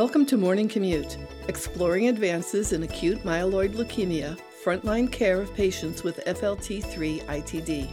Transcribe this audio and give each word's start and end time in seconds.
Welcome 0.00 0.24
to 0.26 0.38
Morning 0.38 0.66
Commute, 0.66 1.18
exploring 1.48 2.08
advances 2.08 2.72
in 2.72 2.84
acute 2.84 3.22
myeloid 3.22 3.74
leukemia, 3.74 4.40
frontline 4.64 5.12
care 5.12 5.42
of 5.42 5.52
patients 5.52 6.02
with 6.02 6.24
FLT3 6.24 7.22
ITD. 7.24 7.92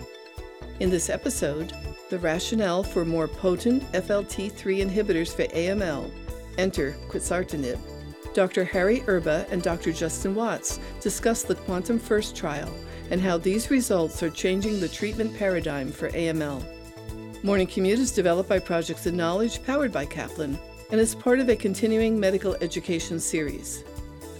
In 0.80 0.90
this 0.90 1.10
episode, 1.10 1.74
the 2.10 2.18
rationale 2.20 2.82
for 2.82 3.04
more 3.04 3.28
potent 3.28 3.84
FLT3 3.92 4.90
inhibitors 4.90 5.36
for 5.36 5.54
AML. 5.54 6.10
Enter 6.58 6.96
quizartinib. 7.10 7.78
Dr. 8.34 8.64
Harry 8.64 9.04
Erba 9.08 9.46
and 9.52 9.62
Dr. 9.62 9.92
Justin 9.92 10.34
Watts 10.34 10.80
discuss 11.02 11.44
the 11.44 11.56
Quantum 11.56 12.00
First 12.00 12.38
trial 12.38 12.74
and 13.12 13.20
how 13.20 13.38
these 13.38 13.70
results 13.70 14.24
are 14.24 14.30
changing 14.30 14.80
the 14.80 14.88
treatment 14.88 15.38
paradigm 15.38 15.92
for 15.92 16.10
AML. 16.12 16.64
Morning 17.44 17.68
Commute 17.68 18.00
is 18.00 18.14
developed 18.14 18.48
by 18.48 18.60
Projects 18.60 19.08
In 19.08 19.18
Knowledge 19.18 19.62
powered 19.66 19.92
by 19.92 20.06
Kaplan 20.06 20.58
and 20.92 21.00
is 21.00 21.16
part 21.16 21.40
of 21.40 21.50
a 21.50 21.56
continuing 21.56 22.20
medical 22.20 22.56
education 22.62 23.20
series. 23.20 23.84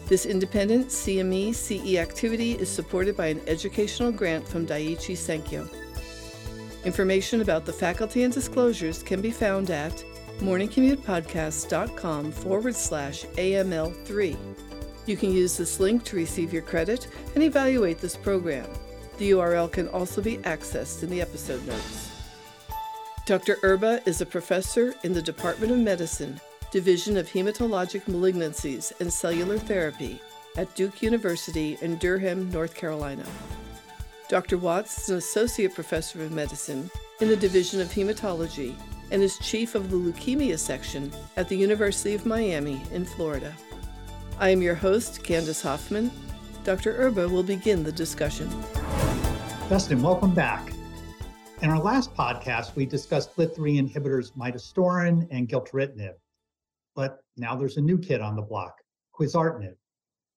This 0.08 0.26
independent 0.26 0.88
CME 0.88 1.54
CE 1.54 1.98
activity 1.98 2.54
is 2.54 2.70
supported 2.70 3.18
by 3.18 3.28
an 3.28 3.42
educational 3.48 4.12
grant 4.12 4.48
from 4.48 4.66
Daiichi 4.66 5.18
Sankyo. 5.18 5.70
Information 6.86 7.42
about 7.42 7.66
the 7.66 7.74
faculty 7.74 8.24
and 8.24 8.34
disclosures 8.34 9.04
can 9.04 9.20
be 9.20 9.32
found 9.32 9.70
at 9.70 10.04
morningcommutepodcast.com 10.40 12.32
forward 12.32 12.76
slash 12.76 13.26
AML3. 13.26 14.38
You 15.06 15.18
can 15.18 15.34
use 15.34 15.58
this 15.58 15.80
link 15.80 16.04
to 16.06 16.16
receive 16.16 16.54
your 16.54 16.62
credit 16.62 17.08
and 17.36 17.44
evaluate 17.44 18.00
this 18.00 18.16
program. 18.16 18.70
The 19.18 19.32
URL 19.32 19.72
can 19.72 19.88
also 19.90 20.22
be 20.22 20.38
accessed 20.40 21.04
in 21.04 21.10
the 21.10 21.22
episode 21.22 21.66
notes. 21.66 22.07
Dr. 23.28 23.58
Erba 23.62 24.00
is 24.06 24.22
a 24.22 24.26
professor 24.26 24.96
in 25.04 25.12
the 25.12 25.22
Department 25.22 25.74
of 25.74 25.80
Medicine, 25.80 26.40
Division 26.72 27.18
of 27.18 27.28
Hematologic 27.28 28.04
Malignancies 28.04 28.94
and 29.02 29.12
Cellular 29.12 29.58
Therapy 29.58 30.22
at 30.56 30.74
Duke 30.76 31.02
University 31.02 31.78
in 31.82 31.98
Durham, 31.98 32.50
North 32.52 32.74
Carolina. 32.74 33.26
Dr. 34.30 34.58
Watts 34.58 34.98
is 35.04 35.10
an 35.10 35.18
associate 35.18 35.76
professor 35.76 36.24
of 36.24 36.32
medicine 36.32 36.90
in 37.20 37.28
the 37.28 37.36
Division 37.36 37.82
of 37.82 37.90
Hematology 37.90 38.74
and 39.12 39.22
is 39.22 39.38
chief 39.40 39.76
of 39.76 39.92
the 39.92 39.98
leukemia 39.98 40.58
section 40.58 41.12
at 41.36 41.50
the 41.50 41.58
University 41.58 42.16
of 42.16 42.26
Miami 42.26 42.82
in 42.94 43.04
Florida. 43.04 43.54
I 44.40 44.52
am 44.52 44.62
your 44.62 44.76
host, 44.76 45.22
Candace 45.26 45.62
Hoffman. 45.62 46.12
Dr. 46.64 46.96
Erba 46.96 47.28
will 47.28 47.44
begin 47.44 47.84
the 47.84 47.92
discussion. 47.92 48.50
Justin, 49.68 50.02
welcome 50.02 50.34
back. 50.34 50.77
In 51.64 51.72
our 51.72 51.80
last 51.80 52.14
podcast, 52.14 52.76
we 52.76 52.86
discussed 52.86 53.36
FLT3 53.36 53.90
inhibitors 53.90 54.32
midostaurin 54.34 55.28
and 55.32 55.50
gilteritinib. 55.50 56.14
But 56.96 57.24
now 57.36 57.56
there's 57.56 57.78
a 57.78 57.82
new 57.82 57.98
kid 57.98 58.22
on 58.22 58.36
the 58.36 58.44
block, 58.44 58.76
quizartinib, 59.12 59.76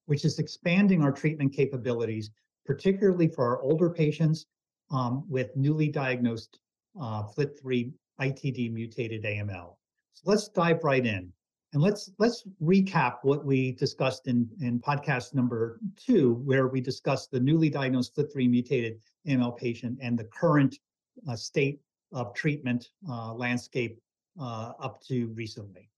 which 0.07 0.25
is 0.25 0.39
expanding 0.39 1.03
our 1.03 1.11
treatment 1.11 1.53
capabilities, 1.53 2.31
particularly 2.65 3.27
for 3.27 3.45
our 3.45 3.61
older 3.61 3.87
patients 3.87 4.47
um, 4.89 5.23
with 5.29 5.55
newly 5.55 5.89
diagnosed 5.89 6.57
uh, 6.99 7.21
FLT3 7.37 7.93
ITD 8.19 8.73
mutated 8.73 9.23
AML. 9.23 9.75
So 10.13 10.23
let's 10.25 10.47
dive 10.47 10.83
right 10.83 11.05
in. 11.05 11.31
And 11.73 11.83
let's 11.83 12.11
let's 12.17 12.43
recap 12.63 13.19
what 13.21 13.45
we 13.45 13.73
discussed 13.73 14.27
in, 14.27 14.49
in 14.59 14.79
podcast 14.79 15.35
number 15.35 15.79
two, 15.97 16.41
where 16.45 16.67
we 16.67 16.81
discussed 16.81 17.29
the 17.29 17.39
newly 17.39 17.69
diagnosed 17.69 18.17
FLT3 18.17 18.49
mutated 18.49 18.99
AML 19.27 19.55
patient 19.55 19.99
and 20.01 20.17
the 20.17 20.25
current 20.25 20.79
uh, 21.27 21.35
state 21.35 21.79
of 22.13 22.33
treatment 22.33 22.89
uh, 23.09 23.33
landscape 23.33 23.99
uh, 24.39 24.73
up 24.79 25.01
to 25.07 25.27
recently. 25.29 25.89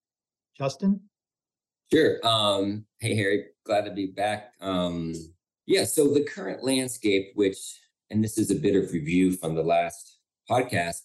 Justin? 0.56 1.00
Sure. 1.92 2.18
Um, 2.26 2.84
hey, 3.00 3.14
Harry, 3.14 3.46
glad 3.64 3.84
to 3.84 3.90
be 3.90 4.06
back. 4.06 4.52
Um, 4.60 5.14
yeah, 5.66 5.84
so 5.84 6.12
the 6.12 6.24
current 6.24 6.62
landscape, 6.62 7.32
which, 7.34 7.80
and 8.10 8.22
this 8.22 8.38
is 8.38 8.50
a 8.50 8.56
bit 8.56 8.76
of 8.76 8.92
review 8.92 9.32
from 9.32 9.54
the 9.54 9.62
last 9.62 10.18
podcast, 10.50 11.02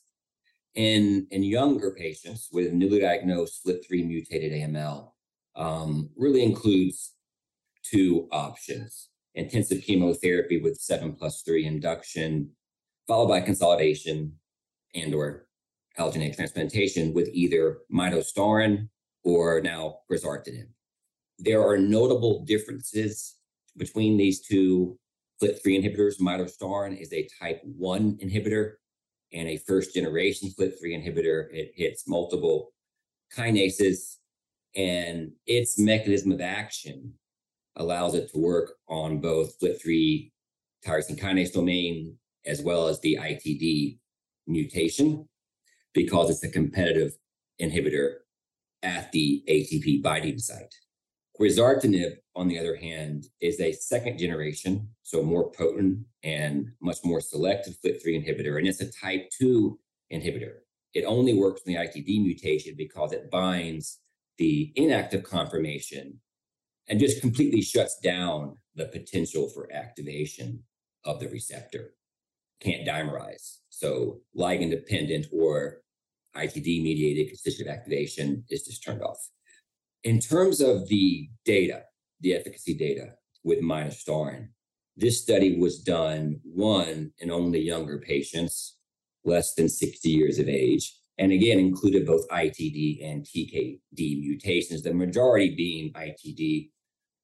in, 0.75 1.27
in 1.31 1.43
younger 1.43 1.91
patients 1.91 2.49
with 2.51 2.71
newly 2.73 2.99
diagnosed 2.99 3.65
FLT3 3.65 4.07
mutated 4.07 4.51
AML, 4.51 5.11
um, 5.55 6.09
really 6.15 6.43
includes 6.43 7.13
two 7.83 8.27
options 8.31 9.09
intensive 9.35 9.81
chemotherapy 9.83 10.59
with 10.59 10.77
7 10.79 11.13
plus 11.13 11.41
3 11.43 11.65
induction 11.65 12.51
followed 13.09 13.27
by 13.27 13.41
consolidation 13.41 14.31
and 14.93 15.15
or 15.15 15.47
allogeneic 15.97 16.35
transplantation 16.35 17.11
with 17.11 17.27
either 17.33 17.79
midostaurin 17.91 18.87
or 19.23 19.59
now 19.61 19.97
quizartinib. 20.09 20.67
There 21.39 21.67
are 21.67 21.77
notable 21.77 22.45
differences 22.45 23.35
between 23.75 24.15
these 24.15 24.41
two 24.41 24.97
FLT3 25.41 25.83
inhibitors. 25.83 26.21
Midostaurin 26.21 27.01
is 27.01 27.11
a 27.11 27.27
type 27.41 27.61
1 27.63 28.19
inhibitor 28.23 28.73
and 29.33 29.49
a 29.49 29.57
first 29.57 29.95
generation 29.95 30.49
FLT3 30.49 30.83
inhibitor. 30.83 31.47
It 31.51 31.71
hits 31.75 32.07
multiple 32.07 32.73
kinases 33.35 34.17
and 34.75 35.31
its 35.47 35.79
mechanism 35.79 36.31
of 36.31 36.41
action 36.41 37.13
allows 37.75 38.13
it 38.13 38.31
to 38.31 38.37
work 38.37 38.73
on 38.87 39.19
both 39.19 39.59
FLT3 39.59 40.31
tyrosine 40.85 41.19
kinase 41.19 41.51
domain 41.51 42.15
as 42.45 42.61
well 42.61 42.87
as 42.87 42.99
the 43.01 43.17
ITD 43.21 43.99
mutation 44.47 45.27
because 45.93 46.29
it's 46.29 46.43
a 46.43 46.49
competitive 46.49 47.17
inhibitor 47.61 48.15
at 48.83 49.11
the 49.11 49.43
ATP 49.49 50.01
binding 50.01 50.39
site. 50.39 50.73
Quizartinib, 51.39 52.17
on 52.35 52.47
the 52.47 52.59
other 52.59 52.75
hand, 52.75 53.25
is 53.39 53.59
a 53.59 53.71
second 53.71 54.17
generation, 54.17 54.89
so 55.03 55.23
more 55.23 55.51
potent 55.51 55.99
and 56.23 56.71
much 56.81 56.97
more 57.03 57.21
selective 57.21 57.75
FLT3 57.83 58.25
inhibitor, 58.25 58.57
and 58.57 58.67
it's 58.67 58.81
a 58.81 58.91
type 58.91 59.29
2 59.39 59.79
inhibitor. 60.11 60.55
It 60.93 61.05
only 61.05 61.33
works 61.33 61.61
in 61.65 61.73
the 61.73 61.79
ITD 61.79 62.21
mutation 62.21 62.75
because 62.77 63.13
it 63.13 63.31
binds 63.31 63.99
the 64.37 64.73
inactive 64.75 65.23
conformation 65.23 66.19
and 66.87 66.99
just 66.99 67.21
completely 67.21 67.61
shuts 67.61 67.99
down 67.99 68.57
the 68.75 68.85
potential 68.85 69.47
for 69.49 69.71
activation 69.71 70.63
of 71.05 71.19
the 71.19 71.29
receptor 71.29 71.93
can't 72.61 72.85
dimerize. 72.85 73.59
So 73.69 74.19
ligand 74.37 74.71
dependent 74.71 75.27
or 75.31 75.81
ITD 76.35 76.83
mediated 76.83 77.27
constitutive 77.29 77.71
activation 77.71 78.43
is 78.49 78.65
just 78.65 78.83
turned 78.83 79.01
off. 79.01 79.19
In 80.03 80.19
terms 80.19 80.61
of 80.61 80.87
the 80.87 81.29
data, 81.45 81.83
the 82.21 82.35
efficacy 82.35 82.73
data 82.73 83.13
with 83.43 83.61
midostaurin, 83.61 84.49
this 84.95 85.21
study 85.21 85.57
was 85.57 85.79
done 85.79 86.39
one 86.43 87.11
in 87.19 87.31
only 87.31 87.61
younger 87.61 87.99
patients, 87.99 88.77
less 89.23 89.53
than 89.55 89.69
60 89.69 90.09
years 90.09 90.39
of 90.39 90.49
age, 90.49 90.95
and 91.17 91.31
again 91.31 91.59
included 91.59 92.05
both 92.05 92.27
ITD 92.29 93.05
and 93.05 93.25
TKD 93.25 94.21
mutations, 94.21 94.83
the 94.83 94.93
majority 94.93 95.55
being 95.55 95.91
ITD, 95.93 96.69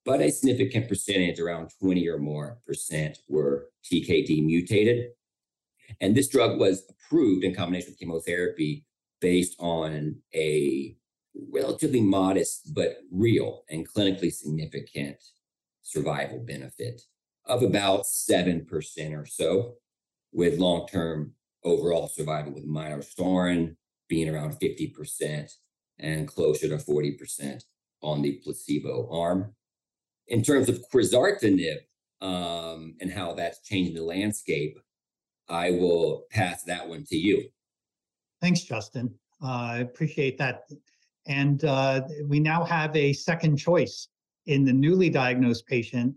but 0.04 0.20
a 0.20 0.30
significant 0.30 0.88
percentage, 0.88 1.40
around 1.40 1.70
20 1.80 2.08
or 2.08 2.18
more 2.18 2.58
percent, 2.66 3.18
were 3.28 3.70
TKD 3.84 4.44
mutated. 4.44 5.10
And 6.00 6.14
this 6.14 6.28
drug 6.28 6.58
was 6.58 6.84
approved 6.90 7.44
in 7.44 7.54
combination 7.54 7.90
with 7.90 7.98
chemotherapy 7.98 8.84
based 9.20 9.56
on 9.58 10.16
a 10.34 10.96
relatively 11.52 12.00
modest 12.00 12.74
but 12.74 12.98
real 13.10 13.62
and 13.70 13.88
clinically 13.88 14.32
significant 14.32 15.16
survival 15.82 16.38
benefit 16.40 17.02
of 17.46 17.62
about 17.62 18.02
7% 18.04 18.66
or 19.16 19.26
so, 19.26 19.74
with 20.32 20.58
long 20.58 20.86
term 20.86 21.32
overall 21.64 22.08
survival 22.08 22.52
with 22.52 22.68
midostaurin 22.68 23.76
being 24.08 24.28
around 24.28 24.58
50% 24.60 25.50
and 25.98 26.28
closer 26.28 26.68
to 26.68 26.76
40% 26.76 27.62
on 28.02 28.22
the 28.22 28.40
placebo 28.44 29.08
arm. 29.10 29.54
In 30.28 30.42
terms 30.42 30.68
of 30.68 30.84
quizartinib 30.92 31.78
um, 32.20 32.96
and 33.00 33.10
how 33.10 33.34
that's 33.34 33.60
changing 33.62 33.94
the 33.94 34.02
landscape, 34.02 34.78
I 35.48 35.70
will 35.72 36.24
pass 36.30 36.62
that 36.64 36.88
one 36.88 37.04
to 37.04 37.16
you. 37.16 37.48
Thanks, 38.40 38.62
Justin. 38.62 39.14
Uh, 39.42 39.46
I 39.46 39.78
appreciate 39.78 40.38
that. 40.38 40.64
And 41.26 41.64
uh, 41.64 42.02
we 42.26 42.40
now 42.40 42.64
have 42.64 42.94
a 42.96 43.12
second 43.12 43.56
choice 43.56 44.08
in 44.46 44.64
the 44.64 44.72
newly 44.72 45.10
diagnosed 45.10 45.66
patient 45.66 46.14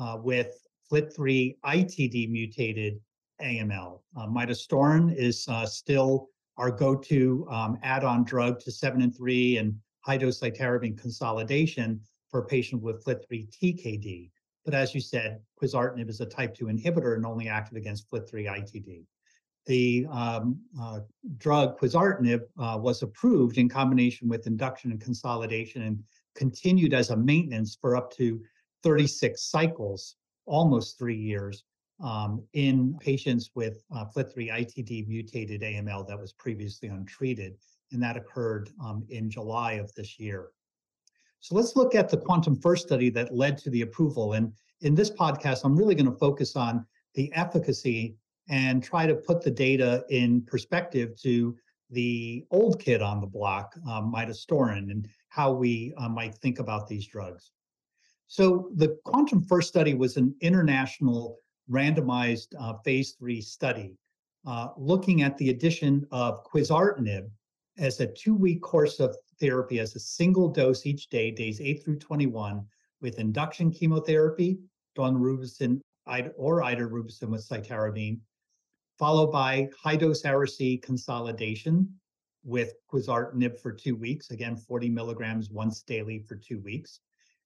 uh, 0.00 0.18
with 0.22 0.66
FLT3 0.90 1.56
ITD 1.64 2.30
mutated 2.30 3.00
AML. 3.42 4.00
Uh, 4.16 4.26
midostaurin 4.26 5.14
is 5.14 5.46
uh, 5.48 5.66
still 5.66 6.28
our 6.56 6.70
go-to 6.70 7.46
um, 7.50 7.78
add-on 7.82 8.24
drug 8.24 8.58
to 8.60 8.72
7 8.72 9.02
and 9.02 9.14
3 9.14 9.58
and 9.58 9.74
high-dose 10.00 10.40
cytarabine 10.40 10.98
consolidation 10.98 12.00
for 12.30 12.40
a 12.40 12.46
patient 12.46 12.82
with 12.82 13.04
FLT3 13.04 13.48
TKD. 13.50 14.30
But 14.68 14.74
as 14.74 14.94
you 14.94 15.00
said, 15.00 15.40
quizartinib 15.58 16.10
is 16.10 16.20
a 16.20 16.26
type 16.26 16.54
2 16.54 16.66
inhibitor 16.66 17.16
and 17.16 17.24
only 17.24 17.48
active 17.48 17.78
against 17.78 18.06
FLT3 18.10 18.60
ITD. 18.60 19.06
the 19.64 20.06
um, 20.10 20.60
uh, 20.78 21.00
drug 21.38 21.80
quizartinib 21.80 22.42
uh, 22.58 22.76
was 22.78 23.02
approved 23.02 23.56
in 23.56 23.66
combination 23.66 24.28
with 24.28 24.46
induction 24.46 24.90
and 24.90 25.00
consolidation 25.00 25.84
and 25.84 26.04
continued 26.34 26.92
as 26.92 27.08
a 27.08 27.16
maintenance 27.16 27.78
for 27.80 27.96
up 27.96 28.12
to 28.12 28.42
36 28.82 29.42
cycles, 29.42 30.16
almost 30.44 30.98
three 30.98 31.16
years, 31.16 31.64
um, 32.02 32.44
in 32.52 32.94
patients 33.00 33.50
with 33.54 33.82
uh, 33.96 34.04
FLT3 34.14 34.52
ITD 34.52 35.08
mutated 35.08 35.62
AML 35.62 36.06
that 36.06 36.20
was 36.20 36.34
previously 36.34 36.90
untreated. 36.90 37.56
And 37.92 38.02
that 38.02 38.18
occurred 38.18 38.68
um, 38.84 39.06
in 39.08 39.30
July 39.30 39.72
of 39.84 39.94
this 39.94 40.20
year. 40.20 40.50
So 41.40 41.54
let's 41.54 41.76
look 41.76 41.94
at 41.94 42.08
the 42.08 42.16
Quantum 42.16 42.56
First 42.56 42.86
study 42.86 43.10
that 43.10 43.34
led 43.34 43.58
to 43.58 43.70
the 43.70 43.82
approval. 43.82 44.34
And 44.34 44.52
in 44.80 44.94
this 44.94 45.10
podcast, 45.10 45.64
I'm 45.64 45.76
really 45.76 45.94
going 45.94 46.10
to 46.10 46.18
focus 46.18 46.56
on 46.56 46.84
the 47.14 47.32
efficacy 47.34 48.16
and 48.48 48.82
try 48.82 49.06
to 49.06 49.14
put 49.14 49.42
the 49.42 49.50
data 49.50 50.04
in 50.08 50.42
perspective 50.42 51.20
to 51.22 51.56
the 51.90 52.44
old 52.50 52.80
kid 52.80 53.02
on 53.02 53.20
the 53.20 53.26
block, 53.26 53.74
um, 53.88 54.12
midostaurin, 54.12 54.90
and 54.90 55.08
how 55.28 55.52
we 55.52 55.94
uh, 55.96 56.08
might 56.08 56.34
think 56.34 56.58
about 56.58 56.86
these 56.86 57.06
drugs. 57.06 57.52
So 58.26 58.70
the 58.74 58.98
Quantum 59.04 59.42
First 59.42 59.68
study 59.68 59.94
was 59.94 60.16
an 60.16 60.34
international 60.40 61.38
randomized 61.70 62.48
uh, 62.58 62.74
phase 62.84 63.12
three 63.12 63.40
study 63.40 63.96
uh, 64.46 64.68
looking 64.76 65.22
at 65.22 65.36
the 65.38 65.50
addition 65.50 66.06
of 66.10 66.44
quizartinib 66.44 67.30
as 67.78 68.00
a 68.00 68.06
two-week 68.06 68.60
course 68.60 69.00
of 69.00 69.16
therapy 69.40 69.80
as 69.80 69.94
a 69.94 70.00
single 70.00 70.48
dose 70.48 70.86
each 70.86 71.08
day, 71.08 71.30
days 71.30 71.60
8 71.60 71.84
through 71.84 71.98
21, 71.98 72.64
with 73.00 73.18
induction 73.18 73.70
chemotherapy, 73.70 74.58
daunorubicin 74.96 75.80
or 76.36 76.62
idarubicin 76.62 77.28
with 77.28 77.46
cytarabine, 77.46 78.18
followed 78.98 79.30
by 79.30 79.68
high-dose 79.80 80.24
Ara-C 80.24 80.78
consolidation 80.78 81.88
with 82.44 82.72
quizartinib 82.90 83.60
for 83.60 83.72
two 83.72 83.94
weeks, 83.94 84.30
again, 84.30 84.56
40 84.56 84.88
milligrams 84.88 85.50
once 85.50 85.82
daily 85.82 86.18
for 86.18 86.36
two 86.36 86.60
weeks, 86.60 87.00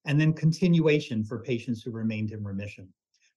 and 0.04 0.20
then 0.20 0.32
continuation 0.32 1.24
for 1.24 1.40
patients 1.40 1.82
who 1.82 1.90
remained 1.90 2.30
in 2.30 2.44
remission. 2.44 2.88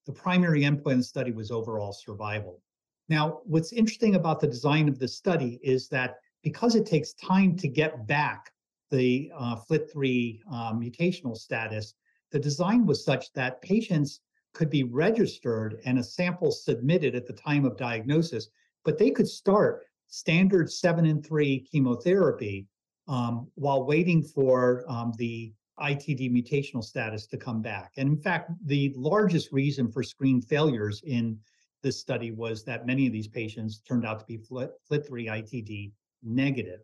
The 0.05 0.13
primary 0.13 0.61
endpoint 0.61 0.93
of 0.93 0.97
the 0.99 1.03
study 1.03 1.31
was 1.31 1.49
overall 1.49 1.91
survival. 1.91 2.61
Now, 3.09 3.41
what's 3.45 3.73
interesting 3.73 4.15
about 4.15 4.39
the 4.39 4.47
design 4.47 4.87
of 4.87 4.99
the 4.99 5.07
study 5.07 5.59
is 5.63 5.87
that 5.89 6.17
because 6.45 6.75
it 6.75 6.85
takes 6.85 7.13
time 7.13 7.57
to 7.57 7.67
get 7.67 8.05
back 8.05 8.51
the 8.91 9.31
uh, 9.35 9.55
FLT3 9.67 10.39
um, 10.51 10.79
mutational 10.79 11.35
status, 11.35 11.95
the 12.31 12.39
design 12.39 12.85
was 12.85 13.03
such 13.03 13.33
that 13.33 13.63
patients 13.63 14.21
could 14.53 14.69
be 14.69 14.83
registered 14.83 15.81
and 15.85 15.97
a 15.97 16.03
sample 16.03 16.51
submitted 16.51 17.15
at 17.15 17.25
the 17.25 17.33
time 17.33 17.65
of 17.65 17.75
diagnosis, 17.75 18.49
but 18.83 18.99
they 18.99 19.09
could 19.09 19.27
start 19.27 19.87
standard 20.05 20.71
seven 20.71 21.07
and 21.07 21.25
three 21.25 21.61
chemotherapy 21.61 22.67
um, 23.07 23.47
while 23.55 23.83
waiting 23.83 24.21
for 24.21 24.85
um, 24.87 25.13
the 25.17 25.51
ITD 25.79 26.31
mutational 26.31 26.83
status 26.83 27.25
to 27.25 27.37
come 27.37 27.63
back. 27.63 27.91
And 27.97 28.07
in 28.07 28.17
fact, 28.17 28.51
the 28.65 28.93
largest 28.95 29.51
reason 29.51 29.91
for 29.91 30.03
screen 30.03 30.41
failures 30.43 31.01
in 31.07 31.39
this 31.81 31.99
study 31.99 32.29
was 32.29 32.63
that 32.65 32.85
many 32.85 33.07
of 33.07 33.13
these 33.13 33.27
patients 33.27 33.79
turned 33.79 34.05
out 34.05 34.19
to 34.19 34.25
be 34.27 34.37
FLT3 34.37 35.09
ITD 35.09 35.91
negative. 36.25 36.81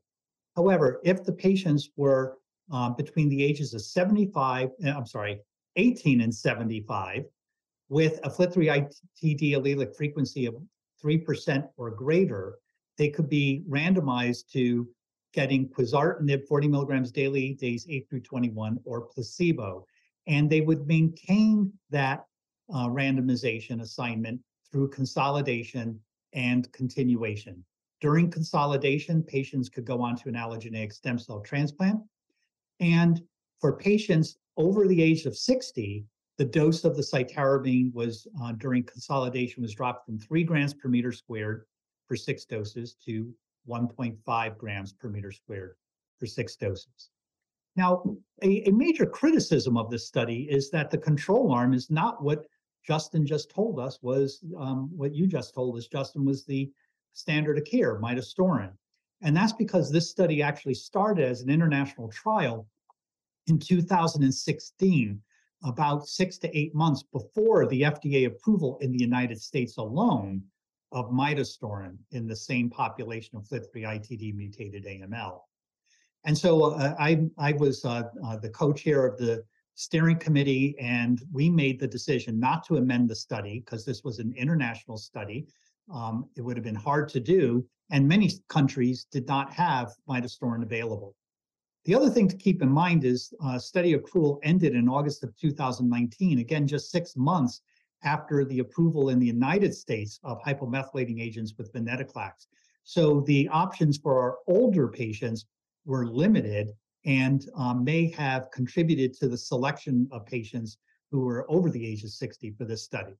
However, 0.55 1.01
if 1.03 1.23
the 1.23 1.33
patients 1.33 1.89
were 1.95 2.37
um, 2.71 2.95
between 2.95 3.29
the 3.29 3.43
ages 3.43 3.73
of 3.73 3.81
75, 3.81 4.69
uh, 4.85 4.89
I'm 4.89 5.05
sorry, 5.05 5.39
18 5.75 6.21
and 6.21 6.33
75, 6.33 7.25
with 7.89 8.19
a 8.23 8.29
FLT3 8.29 8.89
ITD 9.21 9.51
allelic 9.53 9.95
frequency 9.95 10.45
of 10.45 10.55
3% 11.03 11.67
or 11.77 11.91
greater, 11.91 12.57
they 12.97 13.09
could 13.09 13.29
be 13.29 13.63
randomized 13.69 14.49
to 14.51 14.87
getting 15.33 15.67
quizartinib 15.69 16.47
40 16.47 16.67
milligrams 16.67 17.11
daily, 17.11 17.53
days 17.53 17.85
8 17.89 18.07
through 18.09 18.21
21, 18.21 18.79
or 18.85 19.01
placebo. 19.01 19.85
And 20.27 20.49
they 20.49 20.61
would 20.61 20.87
maintain 20.87 21.71
that 21.89 22.25
uh, 22.73 22.87
randomization 22.87 23.81
assignment 23.81 24.39
through 24.71 24.89
consolidation 24.89 25.99
and 26.33 26.71
continuation. 26.71 27.63
During 28.01 28.31
consolidation, 28.31 29.23
patients 29.23 29.69
could 29.69 29.85
go 29.85 30.01
on 30.01 30.15
to 30.17 30.29
an 30.29 30.35
allogeneic 30.35 30.91
stem 30.91 31.19
cell 31.19 31.39
transplant. 31.39 32.01
And 32.79 33.21
for 33.59 33.77
patients 33.77 34.37
over 34.57 34.87
the 34.87 35.01
age 35.01 35.25
of 35.25 35.37
60, 35.37 36.05
the 36.37 36.45
dose 36.45 36.83
of 36.83 36.95
the 36.95 37.03
cytarabine 37.03 37.93
was 37.93 38.27
uh, 38.41 38.53
during 38.53 38.83
consolidation 38.83 39.61
was 39.61 39.75
dropped 39.75 40.07
from 40.07 40.17
three 40.17 40.43
grams 40.43 40.73
per 40.73 40.89
meter 40.89 41.11
squared 41.11 41.65
for 42.07 42.15
six 42.15 42.45
doses 42.45 42.95
to 43.05 43.31
1.5 43.69 44.57
grams 44.57 44.93
per 44.93 45.07
meter 45.07 45.31
squared 45.31 45.75
for 46.19 46.25
six 46.25 46.55
doses. 46.55 47.11
Now, 47.75 48.03
a, 48.41 48.67
a, 48.67 48.71
major 48.71 49.05
criticism 49.05 49.77
of 49.77 49.89
this 49.89 50.07
study 50.07 50.47
is 50.49 50.69
that 50.71 50.91
the 50.91 50.97
control 50.97 51.53
arm 51.53 51.73
is 51.73 51.89
not 51.89 52.21
what 52.21 52.45
Justin 52.85 53.25
just 53.25 53.49
told 53.49 53.79
us 53.79 53.99
was 54.01 54.43
um, 54.59 54.89
what 54.95 55.13
you 55.13 55.27
just 55.27 55.53
told 55.53 55.77
us, 55.77 55.87
Justin, 55.87 56.25
was 56.25 56.43
the 56.43 56.71
standard 57.13 57.57
of 57.57 57.65
care, 57.65 57.99
midostaurin. 57.99 58.71
And 59.21 59.35
that's 59.35 59.53
because 59.53 59.91
this 59.91 60.09
study 60.09 60.41
actually 60.41 60.73
started 60.73 61.25
as 61.25 61.41
an 61.41 61.49
international 61.49 62.09
trial 62.09 62.67
in 63.47 63.59
2016, 63.59 65.21
about 65.63 66.07
six 66.07 66.37
to 66.39 66.57
eight 66.57 66.73
months 66.73 67.03
before 67.03 67.67
the 67.67 67.83
FDA 67.83 68.25
approval 68.25 68.77
in 68.81 68.91
the 68.91 68.99
United 68.99 69.39
States 69.39 69.77
alone 69.77 70.41
of 70.91 71.11
midostaurin 71.11 71.97
in 72.11 72.27
the 72.27 72.35
same 72.35 72.69
population 72.69 73.37
of 73.37 73.43
FLT3 73.43 73.83
ITD 73.83 74.35
mutated 74.35 74.85
AML. 74.85 75.41
And 76.25 76.37
so 76.37 76.73
uh, 76.73 76.95
I, 76.99 77.27
I 77.37 77.53
was 77.53 77.85
uh, 77.85 78.03
uh, 78.25 78.37
the 78.37 78.49
co-chair 78.49 79.05
of 79.05 79.17
the 79.17 79.43
steering 79.75 80.19
committee, 80.19 80.75
and 80.79 81.21
we 81.31 81.49
made 81.49 81.79
the 81.79 81.87
decision 81.87 82.39
not 82.39 82.65
to 82.65 82.77
amend 82.77 83.09
the 83.09 83.15
study 83.15 83.59
because 83.59 83.85
this 83.85 84.03
was 84.03 84.19
an 84.19 84.33
international 84.37 84.97
study. 84.97 85.47
Um, 85.91 86.29
it 86.35 86.41
would 86.41 86.57
have 86.57 86.63
been 86.63 86.75
hard 86.75 87.09
to 87.09 87.19
do, 87.19 87.65
and 87.89 88.07
many 88.07 88.31
countries 88.47 89.05
did 89.11 89.27
not 89.27 89.53
have 89.53 89.93
midostaurin 90.07 90.63
available. 90.63 91.15
The 91.85 91.95
other 91.95 92.09
thing 92.09 92.27
to 92.27 92.37
keep 92.37 92.61
in 92.61 92.69
mind 92.69 93.03
is 93.05 93.33
uh, 93.43 93.57
study 93.57 93.95
accrual 93.95 94.39
ended 94.43 94.75
in 94.75 94.87
August 94.87 95.23
of 95.23 95.35
2019, 95.37 96.39
again, 96.39 96.67
just 96.67 96.91
six 96.91 97.15
months 97.15 97.61
after 98.03 98.45
the 98.45 98.59
approval 98.59 99.09
in 99.09 99.19
the 99.19 99.25
United 99.25 99.73
States 99.73 100.19
of 100.23 100.41
hypomethylating 100.41 101.19
agents 101.19 101.53
with 101.57 101.73
venetoclax. 101.73 102.47
So 102.83 103.21
the 103.21 103.47
options 103.49 103.97
for 103.97 104.19
our 104.19 104.37
older 104.47 104.87
patients 104.87 105.45
were 105.85 106.07
limited 106.07 106.71
and 107.05 107.47
um, 107.55 107.83
may 107.83 108.11
have 108.11 108.51
contributed 108.51 109.13
to 109.15 109.27
the 109.27 109.37
selection 109.37 110.07
of 110.11 110.25
patients 110.25 110.77
who 111.09 111.21
were 111.21 111.49
over 111.49 111.69
the 111.69 111.85
age 111.85 112.03
of 112.03 112.11
60 112.11 112.51
for 112.51 112.65
this 112.65 112.83
study. 112.83 113.13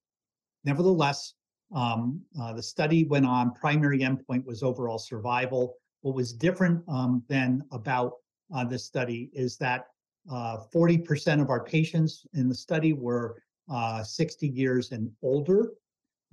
Nevertheless, 0.64 1.34
um, 1.74 2.22
uh, 2.40 2.54
the 2.54 2.64
study 2.64 3.06
went 3.06 3.26
on, 3.26 3.54
primary 3.54 4.00
endpoint 4.00 4.46
was 4.46 4.64
overall 4.64 4.98
survival. 4.98 5.76
What 6.02 6.16
was 6.16 6.34
different 6.34 6.84
um, 6.88 7.24
than 7.28 7.64
about 7.72 8.14
uh, 8.54 8.66
this 8.66 8.86
study 8.86 9.30
is 9.34 9.58
that 9.58 9.88
40% 10.30 11.40
uh, 11.40 11.42
of 11.42 11.50
our 11.50 11.64
patients 11.64 12.26
in 12.34 12.50
the 12.50 12.56
study 12.56 12.94
were 12.94 13.42
uh, 13.72 14.04
60 14.04 14.48
years 14.48 14.92
and 14.92 15.10
older. 15.22 15.72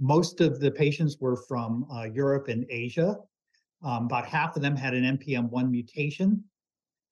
Most 0.00 0.40
of 0.40 0.61
the 0.61 0.71
patients 0.71 1.18
were 1.21 1.37
from 1.37 1.87
uh, 1.92 2.04
Europe 2.04 2.49
and 2.49 2.66
Asia. 2.68 3.16
Um, 3.83 4.07
about 4.07 4.26
half 4.26 4.57
of 4.57 4.62
them 4.62 4.76
had 4.76 4.95
an 4.95 5.18
NPM1 5.18 5.71
mutation. 5.71 6.42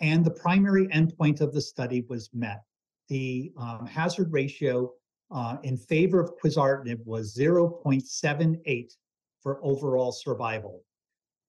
And 0.01 0.25
the 0.25 0.31
primary 0.31 0.89
endpoint 0.89 1.41
of 1.41 1.53
the 1.55 1.61
study 1.61 2.05
was 2.09 2.29
met. 2.35 2.63
The 3.09 3.53
um, 3.57 3.87
hazard 3.87 4.33
ratio 4.33 4.93
uh, 5.31 5.57
in 5.63 5.77
favor 5.77 6.21
of 6.21 6.33
quizartinib 6.39 7.05
was 7.05 7.35
0.78 7.35 8.93
for 9.41 9.61
overall 9.63 10.13
survival, 10.13 10.83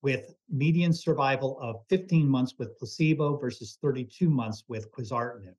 with 0.01 0.33
median 0.49 0.93
survival 0.93 1.57
of 1.61 1.81
15 1.89 2.27
months 2.27 2.55
with 2.57 2.77
placebo 2.77 3.37
versus 3.37 3.77
32 3.81 4.29
months 4.29 4.63
with 4.67 4.91
quizartinib. 4.91 5.55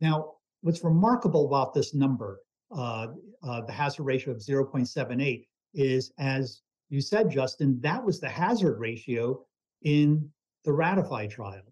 Now, 0.00 0.34
what's 0.62 0.84
remarkable 0.84 1.46
about 1.46 1.74
this 1.74 1.94
number, 1.94 2.40
uh, 2.70 3.08
uh, 3.42 3.60
the 3.62 3.72
hazard 3.72 4.04
ratio 4.04 4.32
of 4.32 4.40
0.78, 4.40 5.46
is 5.74 6.12
as 6.18 6.62
you 6.90 7.00
said, 7.00 7.30
Justin, 7.30 7.80
that 7.80 8.04
was 8.04 8.20
the 8.20 8.28
hazard 8.28 8.78
ratio 8.78 9.44
in 9.82 10.30
the 10.64 10.72
Ratify 10.72 11.26
trial. 11.26 11.62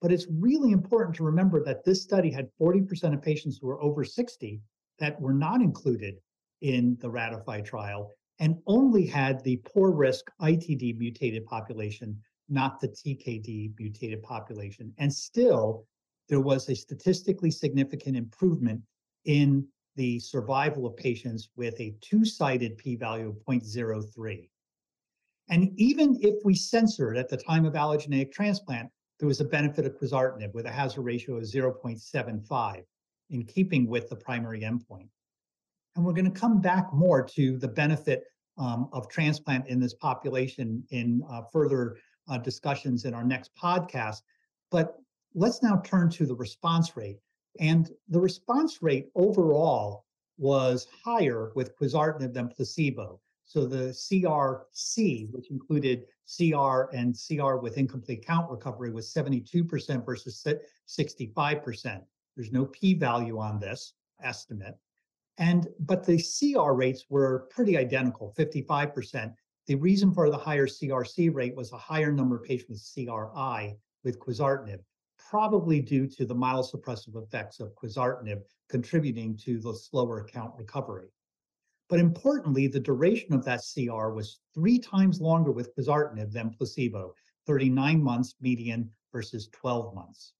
But 0.00 0.12
it's 0.12 0.26
really 0.30 0.72
important 0.72 1.14
to 1.16 1.24
remember 1.24 1.62
that 1.64 1.84
this 1.84 2.02
study 2.02 2.30
had 2.30 2.48
40% 2.58 3.12
of 3.12 3.20
patients 3.20 3.58
who 3.58 3.66
were 3.66 3.82
over 3.82 4.04
60 4.04 4.60
that 5.00 5.20
were 5.20 5.34
not 5.34 5.60
included 5.60 6.16
in 6.60 6.96
the 7.00 7.10
Ratify 7.10 7.62
trial 7.62 8.12
and 8.38 8.56
only 8.66 9.06
had 9.06 9.42
the 9.42 9.56
poor 9.58 9.90
risk 9.90 10.30
ITD 10.40 10.98
mutated 10.98 11.44
population, 11.46 12.18
not 12.48 12.80
the 12.80 12.88
TKD 12.88 13.72
mutated 13.78 14.22
population. 14.22 14.92
And 14.98 15.12
still, 15.12 15.86
there 16.28 16.40
was 16.40 16.68
a 16.68 16.76
statistically 16.76 17.50
significant 17.50 18.16
improvement 18.16 18.80
in 19.24 19.66
the 19.96 20.18
survival 20.20 20.86
of 20.86 20.96
patients 20.96 21.50
with 21.56 21.78
a 21.80 21.94
two 22.00 22.24
sided 22.24 22.78
p 22.78 22.96
value 22.96 23.28
of 23.28 23.36
0.03. 23.46 24.48
And 25.48 25.72
even 25.76 26.16
if 26.22 26.36
we 26.44 26.54
censored 26.54 27.18
at 27.18 27.28
the 27.28 27.36
time 27.36 27.64
of 27.64 27.74
allogeneic 27.74 28.32
transplant, 28.32 28.88
there 29.18 29.26
was 29.26 29.40
a 29.40 29.44
benefit 29.44 29.84
of 29.84 29.98
quizartinib 29.98 30.54
with 30.54 30.66
a 30.66 30.70
hazard 30.70 31.02
ratio 31.02 31.36
of 31.36 31.42
0.75 31.42 32.84
in 33.30 33.44
keeping 33.44 33.86
with 33.86 34.08
the 34.08 34.16
primary 34.16 34.60
endpoint. 34.60 35.08
And 35.96 36.04
we're 36.04 36.12
going 36.12 36.30
to 36.30 36.40
come 36.40 36.60
back 36.60 36.92
more 36.92 37.22
to 37.22 37.58
the 37.58 37.68
benefit 37.68 38.24
um, 38.58 38.88
of 38.92 39.08
transplant 39.08 39.66
in 39.68 39.80
this 39.80 39.94
population 39.94 40.84
in 40.90 41.22
uh, 41.30 41.42
further 41.52 41.96
uh, 42.28 42.38
discussions 42.38 43.04
in 43.04 43.14
our 43.14 43.24
next 43.24 43.50
podcast. 43.56 44.22
But 44.70 44.96
let's 45.34 45.62
now 45.62 45.80
turn 45.84 46.10
to 46.10 46.26
the 46.26 46.34
response 46.34 46.96
rate. 46.96 47.18
And 47.58 47.90
the 48.08 48.20
response 48.20 48.82
rate 48.82 49.08
overall 49.14 50.04
was 50.38 50.86
higher 51.04 51.52
with 51.54 51.76
quizartinib 51.76 52.32
than 52.32 52.48
placebo. 52.48 53.20
So 53.44 53.66
the 53.66 53.90
CRC, 53.90 55.28
which 55.32 55.50
included 55.50 56.04
CR 56.24 56.82
and 56.94 57.16
CR 57.18 57.56
with 57.56 57.78
incomplete 57.78 58.24
count 58.24 58.48
recovery, 58.48 58.90
was 58.90 59.12
72% 59.12 60.06
versus 60.06 60.46
65%. 60.88 62.02
There's 62.40 62.52
no 62.52 62.64
p-value 62.64 63.38
on 63.38 63.60
this 63.60 63.92
estimate. 64.22 64.74
And 65.36 65.68
but 65.80 66.06
the 66.06 66.16
CR 66.16 66.72
rates 66.72 67.04
were 67.10 67.48
pretty 67.50 67.76
identical, 67.76 68.32
55%. 68.38 69.34
The 69.66 69.74
reason 69.74 70.14
for 70.14 70.30
the 70.30 70.38
higher 70.38 70.66
CRC 70.66 71.34
rate 71.34 71.54
was 71.54 71.70
a 71.70 71.76
higher 71.76 72.10
number 72.10 72.36
of 72.36 72.44
patients 72.44 72.94
with 72.96 73.06
CRI 73.06 73.76
with 74.04 74.18
quizartinib, 74.18 74.78
probably 75.18 75.82
due 75.82 76.06
to 76.06 76.24
the 76.24 76.34
myelosuppressive 76.34 77.22
effects 77.22 77.60
of 77.60 77.74
quizartinib 77.74 78.40
contributing 78.70 79.36
to 79.44 79.60
the 79.60 79.74
slower 79.74 80.26
count 80.26 80.54
recovery. 80.56 81.08
But 81.90 82.00
importantly, 82.00 82.68
the 82.68 82.80
duration 82.80 83.34
of 83.34 83.44
that 83.44 83.60
CR 83.60 84.14
was 84.14 84.40
three 84.54 84.78
times 84.78 85.20
longer 85.20 85.52
with 85.52 85.76
quizartinib 85.76 86.32
than 86.32 86.54
placebo, 86.54 87.12
39 87.46 88.02
months 88.02 88.34
median 88.40 88.90
versus 89.12 89.48
12 89.48 89.94
months. 89.94 90.32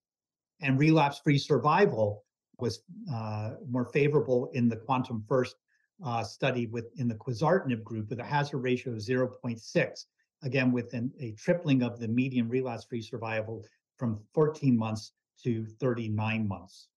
And 0.61 0.79
relapse-free 0.79 1.39
survival 1.39 2.25
was 2.59 2.83
uh, 3.13 3.53
more 3.69 3.87
favorable 3.87 4.51
in 4.53 4.69
the 4.69 4.77
Quantum 4.77 5.25
First 5.27 5.57
uh, 6.05 6.23
study 6.23 6.67
with 6.67 6.91
in 6.97 7.09
the 7.09 7.15
quizartinib 7.15 7.83
group 7.83 8.11
with 8.11 8.21
a 8.21 8.25
hazard 8.25 8.59
ratio 8.59 8.93
of 8.93 8.99
0.6, 8.99 10.05
again 10.43 10.73
with 10.73 10.93
an, 10.95 11.13
a 11.21 11.33
tripling 11.33 11.83
of 11.83 11.99
the 11.99 12.09
median 12.09 12.49
relapse-free 12.49 13.03
survival 13.03 13.65
from 13.97 14.21
14 14.33 14.77
months 14.77 15.13
to 15.43 15.67
39 15.67 16.47
months. 16.47 16.89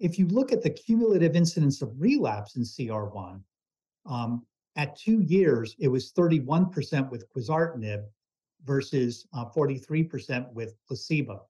If 0.00 0.18
you 0.18 0.26
look 0.28 0.52
at 0.52 0.62
the 0.62 0.70
cumulative 0.70 1.34
incidence 1.34 1.82
of 1.82 2.00
relapse 2.00 2.56
in 2.56 2.62
CR1, 2.62 3.40
um, 4.06 4.46
at 4.76 4.96
two 4.96 5.20
years, 5.22 5.74
it 5.78 5.88
was 5.88 6.12
31% 6.12 7.10
with 7.10 7.28
quizartinib 7.32 8.04
versus 8.64 9.26
uh, 9.32 9.44
43% 9.46 10.52
with 10.52 10.74
placebo. 10.86 11.46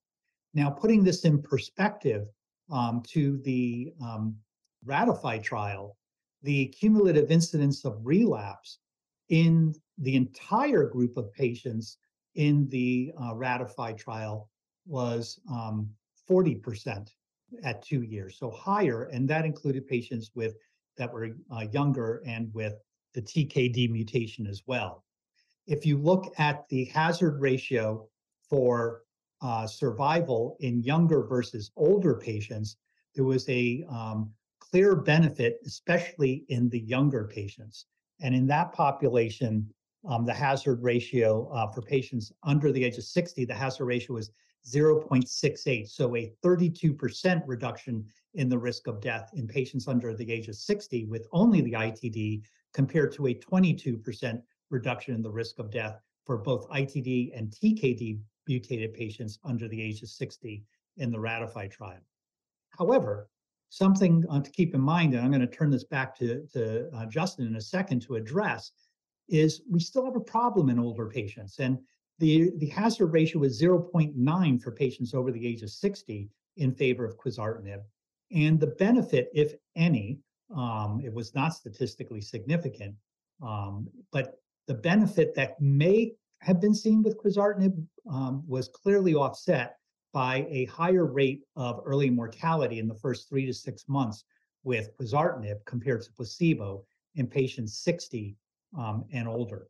Now, 0.55 0.71
putting 0.71 1.05
this 1.05 1.25
in 1.25 1.43
perspective 1.43 2.26
um, 2.71 3.02
to 3.09 3.38
the 3.38 3.93
um, 4.02 4.37
Ratify 4.85 5.38
trial, 5.38 5.97
the 6.43 6.67
cumulative 6.67 7.31
incidence 7.31 7.85
of 7.85 7.99
relapse 8.02 8.78
in 9.28 9.75
the 9.99 10.17
entire 10.17 10.87
group 10.87 11.17
of 11.17 11.33
patients 11.33 11.99
in 12.35 12.69
the 12.69 13.12
uh, 13.21 13.35
Ratify 13.35 13.93
trial 13.93 14.49
was 14.87 15.40
um, 15.50 15.90
40% 16.28 17.09
at 17.62 17.83
two 17.83 18.02
years, 18.02 18.37
so 18.38 18.50
higher, 18.50 19.05
and 19.05 19.28
that 19.28 19.45
included 19.45 19.87
patients 19.87 20.31
with 20.35 20.55
that 20.97 21.12
were 21.12 21.31
uh, 21.55 21.64
younger 21.73 22.23
and 22.26 22.52
with 22.52 22.75
the 23.14 23.23
TKD 23.23 23.90
mutation 23.90 24.47
as 24.47 24.62
well. 24.67 25.05
If 25.67 25.87
you 25.87 25.97
look 25.97 26.33
at 26.38 26.69
the 26.69 26.85
hazard 26.87 27.40
ratio 27.40 28.09
for 28.49 29.02
uh, 29.40 29.66
survival 29.66 30.57
in 30.61 30.83
younger 30.83 31.23
versus 31.25 31.71
older 31.76 32.14
patients, 32.14 32.76
there 33.14 33.25
was 33.25 33.49
a 33.49 33.85
um, 33.90 34.30
clear 34.59 34.97
benefit, 34.97 35.59
especially 35.66 36.45
in 36.49 36.68
the 36.68 36.80
younger 36.80 37.28
patients. 37.33 37.87
And 38.21 38.35
in 38.35 38.47
that 38.49 38.73
population, 38.73 39.68
um, 40.09 40.25
the 40.25 40.35
hazard 40.35 40.83
ratio 40.83 41.49
uh, 41.52 41.68
for 41.68 41.83
patients 41.83 42.33
under 42.42 42.73
the 42.73 42.85
age 42.85 42.99
of 42.99 43.04
60, 43.04 43.45
the 43.45 43.54
hazard 43.54 43.85
ratio 43.85 44.14
was 44.14 44.30
0.68. 44.66 45.88
So 45.88 46.16
a 46.16 46.33
32% 46.45 47.42
reduction 47.47 48.04
in 48.35 48.49
the 48.49 48.59
risk 48.59 48.87
of 48.87 49.00
death 49.00 49.30
in 49.35 49.47
patients 49.47 49.88
under 49.88 50.14
the 50.14 50.30
age 50.30 50.49
of 50.49 50.57
60 50.57 51.07
with 51.07 51.26
only 51.33 51.61
the 51.61 51.73
ITD 51.73 52.42
compared 52.75 53.12
to 53.12 53.28
a 53.28 53.35
22% 53.35 54.42
reduction 54.71 55.14
in 55.14 55.23
the 55.23 55.30
risk 55.30 55.59
of 55.59 55.71
death 55.71 55.99
for 56.25 56.37
both 56.37 56.68
ITD 56.68 57.30
and 57.37 57.50
TKD 57.50 58.21
mutated 58.49 58.95
patients 58.95 59.38
under 59.45 59.69
the 59.69 59.81
age 59.81 60.02
of 60.02 60.09
60 60.09 60.64
in 60.97 61.11
the 61.11 61.19
RATIFY 61.19 61.71
trial. 61.71 62.00
However, 62.71 63.28
something 63.71 64.25
uh, 64.31 64.40
to 64.40 64.50
keep 64.50 64.75
in 64.75 64.81
mind, 64.81 65.14
and 65.14 65.23
I'm 65.23 65.31
going 65.31 65.40
to 65.40 65.47
turn 65.47 65.71
this 65.71 65.85
back 65.85 66.17
to, 66.19 66.47
to 66.55 66.88
uh, 66.95 67.07
Justin 67.07 67.47
in 67.47 67.57
a 67.57 67.61
second 67.61 68.00
to 68.02 68.17
address, 68.17 68.73
is 69.28 69.62
we 69.71 69.81
still 69.81 70.05
have 70.05 70.17
a 70.17 70.21
problem 70.21 70.71
in 70.71 70.78
older 70.78 71.07
patients. 71.07 71.59
And 71.59 71.78
the, 72.19 72.50
the 72.57 72.67
hazard 72.67 73.09
ratio 73.09 73.43
is 73.43 73.61
0.9 73.61 74.62
for 74.62 74.73
patients 74.73 75.14
over 75.14 75.31
the 75.31 75.47
age 75.47 75.62
of 75.62 75.71
60 75.71 76.28
in 76.57 76.75
favor 76.75 77.05
of 77.05 77.17
quizartinib. 77.17 77.83
And 78.33 78.59
the 78.59 78.69
benefit, 78.69 79.31
if 79.33 79.55
any, 79.76 80.19
um, 80.55 81.00
it 81.05 81.12
was 81.12 81.35
not 81.35 81.55
statistically 81.55 82.21
significant, 82.21 82.95
um, 83.43 83.88
but 84.12 84.40
the 84.67 84.75
benefit 84.75 85.35
that 85.35 85.61
may 85.61 86.14
have 86.40 86.61
been 86.61 86.75
seen 86.75 87.02
with 87.02 87.18
quizartinib 87.18 87.85
um, 88.11 88.42
was 88.47 88.68
clearly 88.68 89.14
offset 89.14 89.76
by 90.12 90.47
a 90.49 90.64
higher 90.66 91.04
rate 91.04 91.42
of 91.57 91.80
early 91.85 92.11
mortality 92.11 92.78
in 92.78 92.88
the 92.88 92.95
first 92.95 93.28
three 93.28 93.45
to 93.47 93.52
six 93.52 93.85
months 93.88 94.25
with 94.64 94.97
quizartinib 94.97 95.64
compared 95.64 96.02
to 96.02 96.12
placebo 96.12 96.85
in 97.16 97.26
patients 97.26 97.78
60 97.78 98.37
um, 98.76 99.04
and 99.12 99.28
older. 99.28 99.68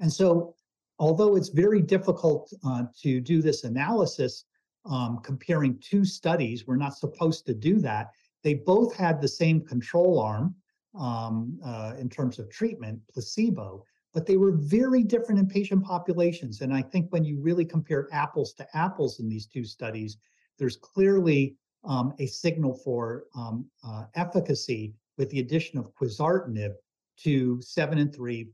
And 0.00 0.12
so 0.12 0.54
although 0.98 1.36
it's 1.36 1.48
very 1.48 1.80
difficult 1.80 2.52
uh, 2.64 2.84
to 3.02 3.20
do 3.20 3.42
this 3.42 3.64
analysis 3.64 4.44
um, 4.84 5.20
comparing 5.22 5.78
two 5.78 6.04
studies, 6.04 6.66
we're 6.66 6.76
not 6.76 6.96
supposed 6.96 7.46
to 7.46 7.54
do 7.54 7.78
that. 7.80 8.10
They 8.42 8.54
both 8.54 8.94
had 8.94 9.20
the 9.20 9.28
same 9.28 9.60
control 9.60 10.20
arm 10.20 10.54
um, 10.98 11.58
uh, 11.64 11.94
in 11.98 12.08
terms 12.08 12.38
of 12.38 12.50
treatment, 12.50 13.00
placebo, 13.12 13.84
but 14.14 14.26
they 14.26 14.36
were 14.36 14.52
very 14.52 15.02
different 15.02 15.38
in 15.38 15.46
patient 15.46 15.84
populations. 15.84 16.60
And 16.60 16.72
I 16.72 16.82
think 16.82 17.10
when 17.10 17.24
you 17.24 17.40
really 17.40 17.64
compare 17.64 18.08
apples 18.12 18.52
to 18.54 18.66
apples 18.76 19.20
in 19.20 19.28
these 19.28 19.46
two 19.46 19.64
studies, 19.64 20.16
there's 20.58 20.76
clearly 20.76 21.56
um, 21.84 22.12
a 22.18 22.26
signal 22.26 22.74
for 22.74 23.24
um, 23.36 23.66
uh, 23.86 24.04
efficacy 24.14 24.94
with 25.16 25.30
the 25.30 25.40
addition 25.40 25.78
of 25.78 25.94
quizartinib 25.94 26.72
to 27.18 27.60
seven 27.60 27.98
and 27.98 28.14
three 28.14 28.48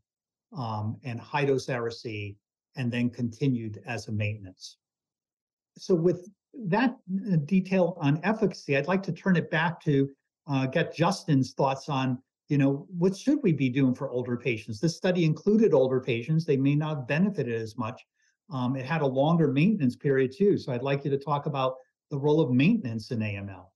um, 0.56 0.96
and 1.04 1.20
high 1.20 1.44
dose 1.44 1.68
and 1.68 2.90
then 2.90 3.10
continued 3.10 3.82
as 3.86 4.08
a 4.08 4.12
maintenance. 4.12 4.78
So, 5.76 5.94
with 5.94 6.28
that 6.66 6.96
uh, 7.32 7.36
detail 7.44 7.96
on 8.00 8.20
efficacy, 8.22 8.76
I'd 8.76 8.88
like 8.88 9.02
to 9.04 9.12
turn 9.12 9.36
it 9.36 9.50
back 9.50 9.80
to 9.82 10.08
uh, 10.46 10.66
get 10.66 10.94
Justin's 10.94 11.52
thoughts 11.52 11.88
on, 11.88 12.18
you 12.48 12.58
know, 12.58 12.86
what 12.96 13.16
should 13.16 13.38
we 13.42 13.52
be 13.52 13.68
doing 13.68 13.94
for 13.94 14.10
older 14.10 14.36
patients? 14.36 14.80
This 14.80 14.96
study 14.96 15.24
included 15.24 15.72
older 15.72 16.00
patients; 16.00 16.44
they 16.44 16.56
may 16.56 16.74
not 16.74 16.96
have 16.96 17.08
benefited 17.08 17.60
as 17.60 17.76
much. 17.76 18.02
Um, 18.50 18.76
it 18.76 18.84
had 18.84 19.00
a 19.00 19.06
longer 19.06 19.48
maintenance 19.48 19.96
period 19.96 20.32
too. 20.36 20.58
So, 20.58 20.72
I'd 20.72 20.82
like 20.82 21.04
you 21.04 21.10
to 21.10 21.18
talk 21.18 21.46
about 21.46 21.76
the 22.10 22.18
role 22.18 22.40
of 22.40 22.50
maintenance 22.50 23.10
in 23.10 23.20
AML. 23.20 23.66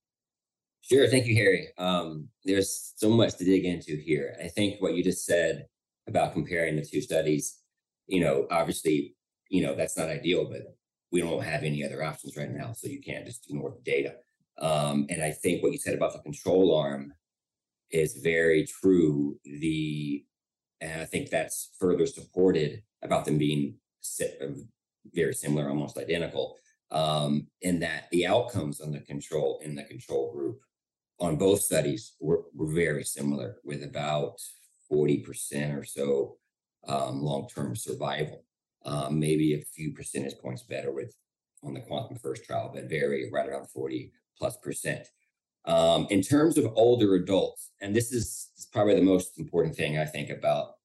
Sure. 0.82 1.08
Thank 1.08 1.26
you, 1.26 1.34
Harry. 1.34 1.68
Um, 1.76 2.28
there's 2.44 2.94
so 2.96 3.10
much 3.10 3.36
to 3.36 3.44
dig 3.44 3.64
into 3.64 3.96
here. 3.96 4.36
I 4.42 4.48
think 4.48 4.80
what 4.80 4.94
you 4.94 5.02
just 5.02 5.26
said 5.26 5.66
about 6.06 6.32
comparing 6.32 6.76
the 6.76 6.84
two 6.84 7.00
studies, 7.00 7.58
you 8.06 8.20
know, 8.20 8.46
obviously, 8.50 9.14
you 9.50 9.62
know, 9.62 9.74
that's 9.74 9.98
not 9.98 10.08
ideal, 10.08 10.48
but 10.48 10.62
we 11.10 11.20
don't 11.20 11.42
have 11.42 11.62
any 11.62 11.84
other 11.84 12.02
options 12.02 12.36
right 12.36 12.50
now. 12.50 12.72
So 12.72 12.88
you 12.88 13.00
can't 13.00 13.26
just 13.26 13.48
ignore 13.50 13.70
the 13.70 13.82
data. 13.90 14.14
Um, 14.58 15.06
and 15.10 15.22
I 15.22 15.30
think 15.30 15.62
what 15.62 15.72
you 15.72 15.78
said 15.78 15.94
about 15.94 16.12
the 16.12 16.20
control 16.20 16.74
arm 16.74 17.12
is 17.90 18.14
very 18.14 18.66
true. 18.66 19.38
The 19.44 20.24
and 20.80 21.02
I 21.02 21.04
think 21.06 21.30
that's 21.30 21.70
further 21.78 22.06
supported 22.06 22.82
about 23.02 23.24
them 23.24 23.38
being 23.38 23.74
very 25.14 25.34
similar, 25.34 25.68
almost 25.68 25.98
identical, 25.98 26.56
um, 26.90 27.48
in 27.62 27.80
that 27.80 28.08
the 28.12 28.26
outcomes 28.26 28.80
on 28.80 28.92
the 28.92 29.00
control 29.00 29.60
in 29.64 29.74
the 29.74 29.84
control 29.84 30.32
group 30.32 30.60
on 31.20 31.36
both 31.36 31.60
studies 31.60 32.14
were, 32.20 32.44
were 32.54 32.72
very 32.72 33.04
similar, 33.04 33.56
with 33.64 33.82
about 33.82 34.40
40% 34.90 35.76
or 35.76 35.84
so 35.84 36.36
um, 36.86 37.22
long-term 37.22 37.74
survival. 37.76 38.44
Um, 38.84 39.18
maybe 39.18 39.54
a 39.54 39.64
few 39.74 39.92
percentage 39.92 40.38
points 40.38 40.62
better 40.62 40.92
with 40.92 41.14
on 41.64 41.74
the 41.74 41.80
quantum 41.80 42.16
first 42.16 42.44
trial, 42.44 42.70
but 42.72 42.88
very 42.88 43.28
right 43.32 43.48
around 43.48 43.68
40 43.68 44.12
plus 44.38 44.56
percent. 44.58 45.08
Um, 45.68 46.06
in 46.08 46.22
terms 46.22 46.56
of 46.56 46.72
older 46.76 47.14
adults, 47.14 47.70
and 47.82 47.94
this 47.94 48.10
is, 48.10 48.50
is 48.56 48.66
probably 48.72 48.94
the 48.94 49.02
most 49.02 49.38
important 49.38 49.76
thing 49.76 49.98
I 49.98 50.06
think 50.06 50.30
about 50.30 50.76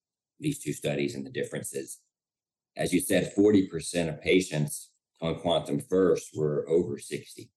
these 0.42 0.60
two 0.60 0.74
studies 0.74 1.16
and 1.16 1.26
the 1.26 1.32
differences. 1.32 2.00
as 2.76 2.92
you 2.92 3.00
said, 3.00 3.34
40% 3.38 4.10
of 4.10 4.22
patients 4.22 4.90
on 5.22 5.40
Quantum 5.40 5.80
First 5.80 6.36
were 6.36 6.68
over 6.68 7.00
60, 7.00 7.50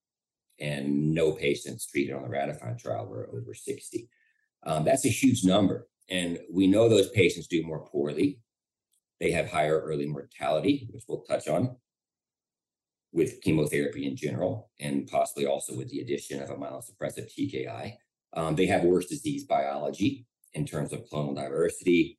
and 0.60 1.12
no 1.14 1.32
patients 1.32 1.90
treated 1.90 2.14
on 2.14 2.22
the 2.22 2.28
Ratify 2.28 2.74
trial 2.74 3.06
were 3.06 3.28
over 3.32 3.54
60. 3.54 4.08
Um, 4.64 4.84
that's 4.84 5.04
a 5.04 5.08
huge 5.08 5.44
number. 5.44 5.88
And 6.08 6.38
we 6.52 6.68
know 6.68 6.88
those 6.88 7.10
patients 7.10 7.48
do 7.48 7.66
more 7.66 7.84
poorly. 7.88 8.38
They 9.18 9.32
have 9.32 9.50
higher 9.50 9.80
early 9.80 10.06
mortality, 10.06 10.88
which 10.92 11.04
we'll 11.08 11.22
touch 11.22 11.48
on 11.48 11.76
with 13.16 13.40
chemotherapy 13.40 14.06
in 14.06 14.14
general, 14.14 14.70
and 14.78 15.06
possibly 15.08 15.46
also 15.46 15.74
with 15.74 15.88
the 15.88 16.00
addition 16.00 16.40
of 16.42 16.50
a 16.50 16.54
myelosuppressive 16.54 17.32
TKI. 17.32 17.94
Um, 18.34 18.54
they 18.54 18.66
have 18.66 18.84
worse 18.84 19.06
disease 19.06 19.44
biology 19.44 20.26
in 20.52 20.66
terms 20.66 20.92
of 20.92 21.08
clonal 21.10 21.34
diversity, 21.34 22.18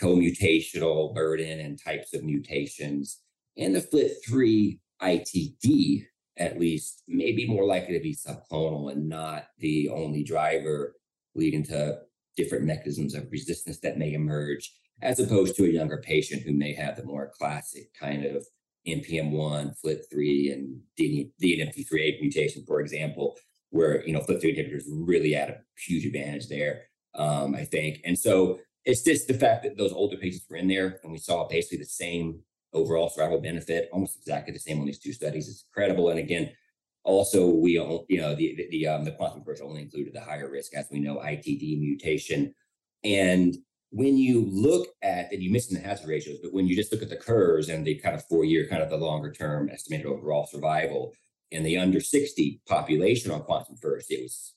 co-mutational 0.00 1.14
burden 1.14 1.60
and 1.60 1.80
types 1.82 2.12
of 2.12 2.24
mutations. 2.24 3.20
And 3.56 3.76
the 3.76 3.80
FLT3 3.80 4.80
ITD, 5.00 6.06
at 6.38 6.58
least, 6.58 7.04
may 7.06 7.30
be 7.30 7.46
more 7.46 7.64
likely 7.64 7.94
to 7.96 8.02
be 8.02 8.16
subclonal 8.16 8.90
and 8.90 9.08
not 9.08 9.44
the 9.58 9.88
only 9.90 10.24
driver 10.24 10.96
leading 11.36 11.62
to 11.66 12.00
different 12.36 12.64
mechanisms 12.64 13.14
of 13.14 13.30
resistance 13.30 13.78
that 13.78 13.96
may 13.96 14.12
emerge, 14.12 14.72
as 15.02 15.20
opposed 15.20 15.54
to 15.54 15.64
a 15.64 15.68
younger 15.68 15.98
patient 15.98 16.42
who 16.42 16.52
may 16.52 16.74
have 16.74 16.96
the 16.96 17.04
more 17.04 17.30
classic 17.38 17.94
kind 17.94 18.24
of 18.24 18.44
NPM1, 18.86 19.74
FLT3, 19.84 20.52
and 20.52 20.80
DNMT3A 20.98 22.20
mutation, 22.20 22.64
for 22.66 22.80
example, 22.80 23.36
where 23.70 24.06
you 24.06 24.12
know 24.12 24.20
FLT3 24.20 24.56
inhibitors 24.56 24.84
really 24.88 25.34
add 25.34 25.50
a 25.50 25.60
huge 25.76 26.06
advantage 26.06 26.48
there, 26.48 26.82
um, 27.14 27.54
I 27.54 27.64
think. 27.64 28.00
And 28.04 28.18
so 28.18 28.60
it's 28.84 29.02
just 29.02 29.26
the 29.26 29.34
fact 29.34 29.64
that 29.64 29.76
those 29.76 29.92
older 29.92 30.16
patients 30.16 30.46
were 30.48 30.56
in 30.56 30.68
there, 30.68 31.00
and 31.02 31.12
we 31.12 31.18
saw 31.18 31.48
basically 31.48 31.78
the 31.78 31.84
same 31.84 32.40
overall 32.72 33.08
survival 33.08 33.40
benefit, 33.40 33.88
almost 33.92 34.16
exactly 34.16 34.52
the 34.52 34.58
same 34.58 34.80
on 34.80 34.86
these 34.86 34.98
two 34.98 35.12
studies. 35.12 35.48
It's 35.48 35.64
incredible. 35.68 36.10
And 36.10 36.18
again, 36.18 36.50
also 37.04 37.48
we 37.48 37.72
you 37.72 38.20
know 38.20 38.34
the 38.34 38.54
the, 38.56 38.68
the 38.70 38.86
um 38.86 39.04
the 39.04 39.12
quantum 39.12 39.40
approach 39.40 39.60
only 39.62 39.82
included 39.82 40.12
the 40.12 40.20
higher 40.20 40.50
risk, 40.50 40.74
as 40.74 40.86
we 40.90 41.00
know, 41.00 41.16
ITD 41.16 41.80
mutation. 41.80 42.54
And 43.02 43.56
when 43.94 44.16
you 44.16 44.44
look 44.50 44.88
at 45.02 45.32
and 45.32 45.40
you 45.40 45.52
mentioned 45.52 45.76
the 45.76 45.86
hazard 45.86 46.08
ratios, 46.08 46.38
but 46.42 46.52
when 46.52 46.66
you 46.66 46.74
just 46.74 46.90
look 46.90 47.02
at 47.02 47.08
the 47.08 47.16
curves 47.16 47.68
and 47.68 47.86
the 47.86 47.94
kind 47.94 48.16
of 48.16 48.26
four 48.26 48.44
year, 48.44 48.66
kind 48.66 48.82
of 48.82 48.90
the 48.90 48.96
longer 48.96 49.30
term 49.30 49.70
estimated 49.70 50.06
overall 50.06 50.46
survival 50.46 51.12
in 51.52 51.62
the 51.62 51.78
under 51.78 52.00
60 52.00 52.60
population 52.66 53.30
on 53.30 53.42
quantum 53.42 53.76
first, 53.76 54.10
it 54.10 54.20
was 54.20 54.54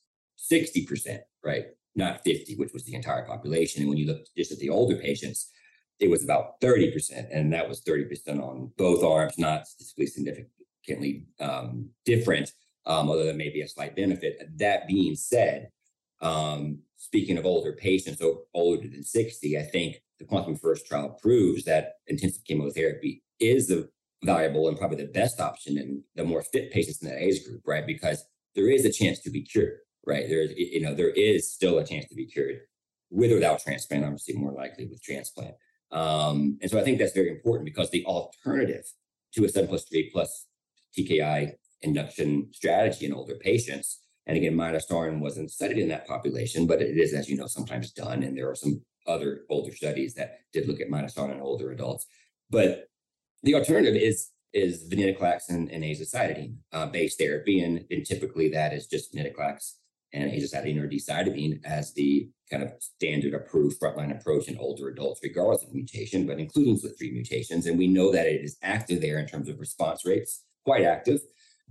60%, 0.51 1.19
right? 1.43 1.65
Not 1.95 2.23
50, 2.23 2.55
which 2.55 2.73
was 2.73 2.83
the 2.85 2.95
entire 2.95 3.25
population. 3.25 3.81
And 3.81 3.89
when 3.89 3.99
you 3.99 4.07
look 4.07 4.25
just 4.35 4.51
at 4.51 4.57
the 4.57 4.71
older 4.71 4.95
patients, 4.95 5.51
it 5.99 6.09
was 6.09 6.23
about 6.23 6.59
30%. 6.59 7.27
And 7.31 7.53
that 7.53 7.69
was 7.69 7.81
30% 7.81 8.41
on 8.41 8.71
both 8.75 9.03
arms, 9.03 9.37
not 9.37 9.67
statistically 9.67 10.07
significantly 10.07 11.27
um, 11.39 11.89
different, 12.05 12.53
um, 12.87 13.07
although 13.07 13.25
there 13.25 13.35
may 13.35 13.49
be 13.49 13.61
a 13.61 13.67
slight 13.67 13.95
benefit. 13.95 14.41
That 14.57 14.87
being 14.87 15.15
said, 15.15 15.69
um, 16.21 16.79
speaking 16.97 17.37
of 17.37 17.45
older 17.45 17.73
patients, 17.73 18.21
older 18.53 18.87
than 18.87 19.03
60, 19.03 19.57
I 19.57 19.63
think 19.63 19.97
the 20.19 20.25
Quantum 20.25 20.55
First 20.55 20.87
trial 20.87 21.17
proves 21.21 21.63
that 21.65 21.93
intensive 22.07 22.43
chemotherapy 22.43 23.23
is 23.39 23.67
the 23.67 23.89
valuable 24.23 24.67
and 24.67 24.77
probably 24.77 24.97
the 24.97 25.11
best 25.11 25.39
option 25.39 25.77
in 25.77 26.03
the 26.15 26.23
more 26.23 26.41
fit 26.41 26.71
patients 26.71 27.01
in 27.01 27.09
that 27.09 27.21
age 27.21 27.45
group, 27.45 27.61
right? 27.65 27.85
Because 27.85 28.25
there 28.55 28.69
is 28.69 28.83
a 28.83 28.91
chance 28.91 29.19
to 29.19 29.29
be 29.29 29.43
cured, 29.43 29.77
right? 30.05 30.27
There, 30.27 30.43
you 30.43 30.81
know, 30.81 30.95
there 30.95 31.11
is 31.11 31.53
still 31.53 31.77
a 31.77 31.85
chance 31.85 32.07
to 32.07 32.15
be 32.15 32.25
cured 32.25 32.61
with 33.11 33.31
or 33.31 33.35
without 33.35 33.61
transplant. 33.61 34.03
Obviously, 34.03 34.35
more 34.35 34.51
likely 34.51 34.87
with 34.87 35.03
transplant. 35.03 35.55
Um, 35.91 36.57
and 36.61 36.69
so 36.69 36.79
I 36.79 36.83
think 36.83 36.97
that's 36.97 37.13
very 37.13 37.29
important 37.29 37.65
because 37.65 37.91
the 37.91 38.05
alternative 38.05 38.83
to 39.33 39.45
a 39.45 39.49
7 39.49 39.69
plus 39.69 39.85
3 39.85 40.09
plus 40.11 40.47
TKI 40.97 41.53
induction 41.83 42.49
strategy 42.53 43.05
in 43.05 43.13
older 43.13 43.35
patients 43.35 44.01
and 44.27 44.35
again, 44.35 44.55
midostaurin 44.55 45.19
wasn't 45.19 45.51
studied 45.51 45.77
in 45.77 45.87
that 45.87 46.05
population, 46.05 46.67
but 46.67 46.81
it 46.81 46.97
is, 46.97 47.13
as 47.13 47.29
you 47.29 47.37
know, 47.37 47.47
sometimes 47.47 47.91
done. 47.91 48.23
And 48.23 48.37
there 48.37 48.49
are 48.49 48.55
some 48.55 48.81
other 49.07 49.45
older 49.49 49.73
studies 49.73 50.13
that 50.15 50.39
did 50.51 50.67
look 50.67 50.81
at 50.81 50.89
midostaurin 50.89 51.35
in 51.35 51.41
older 51.41 51.71
adults. 51.71 52.05
But 52.49 52.89
the 53.43 53.55
alternative 53.55 53.95
is 53.95 54.29
is 54.53 54.89
venetoclax 54.89 55.49
and, 55.49 55.69
and 55.71 55.83
azacitidine 55.83 56.55
uh, 56.73 56.87
based 56.87 57.19
therapy, 57.19 57.61
and, 57.61 57.85
and 57.89 58.05
typically 58.05 58.49
that 58.49 58.73
is 58.73 58.87
just 58.87 59.13
venetoclax 59.13 59.73
and 60.13 60.31
azacitidine 60.31 60.81
or 60.81 60.87
decitabine 60.87 61.63
as 61.65 61.93
the 61.93 62.29
kind 62.49 62.63
of 62.63 62.71
standard 62.79 63.33
approved 63.33 63.79
frontline 63.79 64.17
approach 64.17 64.47
in 64.47 64.57
older 64.57 64.87
adults, 64.87 65.19
regardless 65.21 65.63
of 65.63 65.73
mutation, 65.73 66.25
but 66.25 66.39
including 66.39 66.77
FLT3 66.77 67.11
mutations. 67.13 67.65
And 67.65 67.77
we 67.77 67.87
know 67.87 68.11
that 68.11 68.25
it 68.25 68.41
is 68.43 68.57
active 68.63 69.01
there 69.01 69.19
in 69.19 69.27
terms 69.27 69.49
of 69.49 69.59
response 69.59 70.05
rates, 70.05 70.43
quite 70.65 70.83
active 70.83 71.19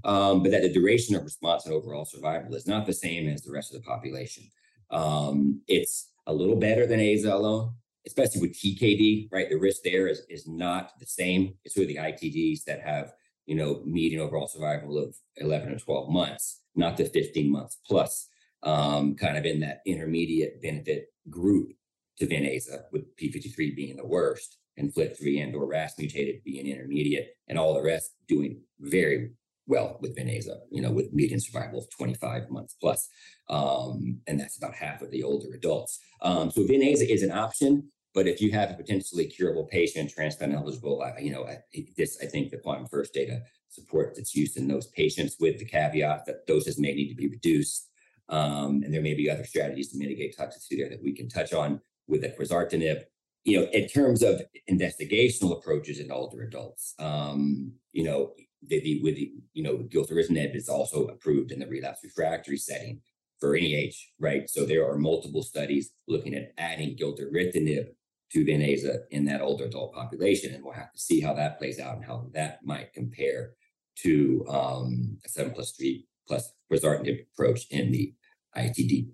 um, 0.04 0.42
but 0.42 0.52
that 0.52 0.62
the 0.62 0.72
duration 0.72 1.16
of 1.16 1.24
response 1.24 1.64
and 1.64 1.74
overall 1.74 2.04
survival 2.04 2.54
is 2.54 2.66
not 2.66 2.86
the 2.86 2.92
same 2.92 3.28
as 3.28 3.42
the 3.42 3.52
rest 3.52 3.74
of 3.74 3.80
the 3.80 3.86
population. 3.86 4.44
Um, 4.90 5.60
it's 5.66 6.12
a 6.26 6.32
little 6.32 6.56
better 6.56 6.86
than 6.86 7.00
AZA 7.00 7.32
alone, 7.32 7.72
especially 8.06 8.40
with 8.40 8.58
TKD, 8.58 9.28
right? 9.32 9.48
The 9.48 9.56
risk 9.56 9.82
there 9.82 10.06
is, 10.06 10.22
is 10.28 10.46
not 10.46 10.92
the 10.98 11.06
same. 11.06 11.54
It's 11.64 11.76
really 11.76 11.94
the 11.94 12.00
ITDs 12.00 12.64
that 12.64 12.82
have, 12.82 13.12
you 13.46 13.56
know, 13.56 13.82
median 13.84 14.20
overall 14.20 14.48
survival 14.48 14.98
of 14.98 15.16
11 15.36 15.72
or 15.72 15.78
12 15.78 16.10
months, 16.10 16.62
not 16.74 16.96
the 16.96 17.04
15 17.04 17.50
months 17.50 17.78
plus, 17.86 18.28
um, 18.62 19.14
kind 19.14 19.36
of 19.36 19.44
in 19.44 19.60
that 19.60 19.80
intermediate 19.86 20.62
benefit 20.62 21.06
group 21.30 21.72
to 22.18 22.26
Venaza, 22.26 22.82
with 22.92 23.16
P53 23.16 23.76
being 23.76 23.96
the 23.96 24.06
worst 24.06 24.58
and 24.76 24.92
FLT3 24.92 25.42
and 25.42 25.54
or 25.54 25.66
RAS 25.66 25.94
mutated 25.98 26.42
being 26.44 26.66
intermediate 26.66 27.36
and 27.48 27.58
all 27.58 27.74
the 27.74 27.82
rest 27.82 28.12
doing 28.28 28.60
very 28.80 29.30
well 29.66 29.98
with 30.00 30.16
Venaza, 30.16 30.58
you 30.70 30.80
know, 30.80 30.92
with 30.92 31.12
median 31.12 31.40
survival 31.40 31.80
of 31.80 31.90
25 31.90 32.50
months 32.50 32.76
plus. 32.80 33.08
Um, 33.48 34.20
and 34.26 34.38
that's 34.38 34.56
about 34.56 34.74
half 34.74 35.02
of 35.02 35.10
the 35.10 35.22
older 35.22 35.54
adults. 35.54 35.98
Um, 36.22 36.50
so 36.50 36.62
Venaza 36.62 37.08
is 37.08 37.22
an 37.22 37.32
option, 37.32 37.90
but 38.14 38.26
if 38.26 38.40
you 38.40 38.52
have 38.52 38.70
a 38.70 38.74
potentially 38.74 39.26
curable 39.26 39.64
patient, 39.64 40.10
transplant 40.10 40.54
eligible, 40.54 41.02
uh, 41.02 41.18
you 41.20 41.32
know, 41.32 41.46
I, 41.46 41.58
this, 41.96 42.18
I 42.22 42.26
think 42.26 42.50
the 42.50 42.58
quantum 42.58 42.86
first 42.86 43.12
data 43.12 43.42
supports 43.68 44.18
its 44.18 44.34
use 44.34 44.56
in 44.56 44.68
those 44.68 44.86
patients 44.88 45.36
with 45.38 45.58
the 45.58 45.64
caveat 45.64 46.24
that 46.26 46.46
doses 46.46 46.78
may 46.78 46.94
need 46.94 47.08
to 47.08 47.14
be 47.14 47.28
reduced. 47.28 47.90
Um, 48.28 48.82
and 48.82 48.92
there 48.92 49.02
may 49.02 49.14
be 49.14 49.30
other 49.30 49.44
strategies 49.44 49.92
to 49.92 49.98
mitigate 49.98 50.36
toxicity 50.36 50.78
there 50.78 50.88
that 50.88 51.02
we 51.02 51.12
can 51.12 51.28
touch 51.28 51.52
on 51.52 51.80
with 52.08 52.22
the 52.22 52.28
quizartinib 52.28 53.02
you 53.46 53.60
know, 53.60 53.68
in 53.72 53.86
terms 53.86 54.24
of 54.24 54.42
investigational 54.68 55.56
approaches 55.56 56.00
in 56.00 56.10
older 56.10 56.42
adults, 56.42 56.94
um, 56.98 57.72
you 57.92 58.02
know, 58.02 58.32
with 58.70 59.16
the, 59.16 59.32
you 59.52 59.62
know, 59.62 59.78
gilteritinib 59.78 60.54
is 60.54 60.68
also 60.68 61.06
approved 61.06 61.52
in 61.52 61.58
the 61.58 61.66
relapse 61.66 62.00
refractory 62.02 62.56
setting 62.56 63.00
for 63.38 63.54
any 63.54 63.74
age, 63.74 64.12
right? 64.18 64.48
So 64.48 64.64
there 64.64 64.88
are 64.88 64.96
multiple 64.96 65.42
studies 65.42 65.90
looking 66.08 66.34
at 66.34 66.52
adding 66.58 66.96
gilteritinib 66.96 67.88
to 68.32 68.44
Venaza 68.44 69.00
in 69.10 69.24
that 69.26 69.40
older 69.40 69.64
adult 69.64 69.94
population, 69.94 70.54
and 70.54 70.64
we'll 70.64 70.72
have 70.72 70.92
to 70.92 70.98
see 70.98 71.20
how 71.20 71.34
that 71.34 71.58
plays 71.58 71.78
out 71.78 71.96
and 71.96 72.04
how 72.04 72.28
that 72.34 72.64
might 72.64 72.92
compare 72.92 73.52
to 73.96 74.44
um, 74.48 75.18
a 75.24 75.28
seven 75.28 75.52
plus 75.52 75.72
three 75.72 76.06
plus 76.26 76.52
quizartinib 76.70 77.24
approach 77.32 77.66
in 77.70 77.92
the 77.92 78.12
ITD 78.56 79.08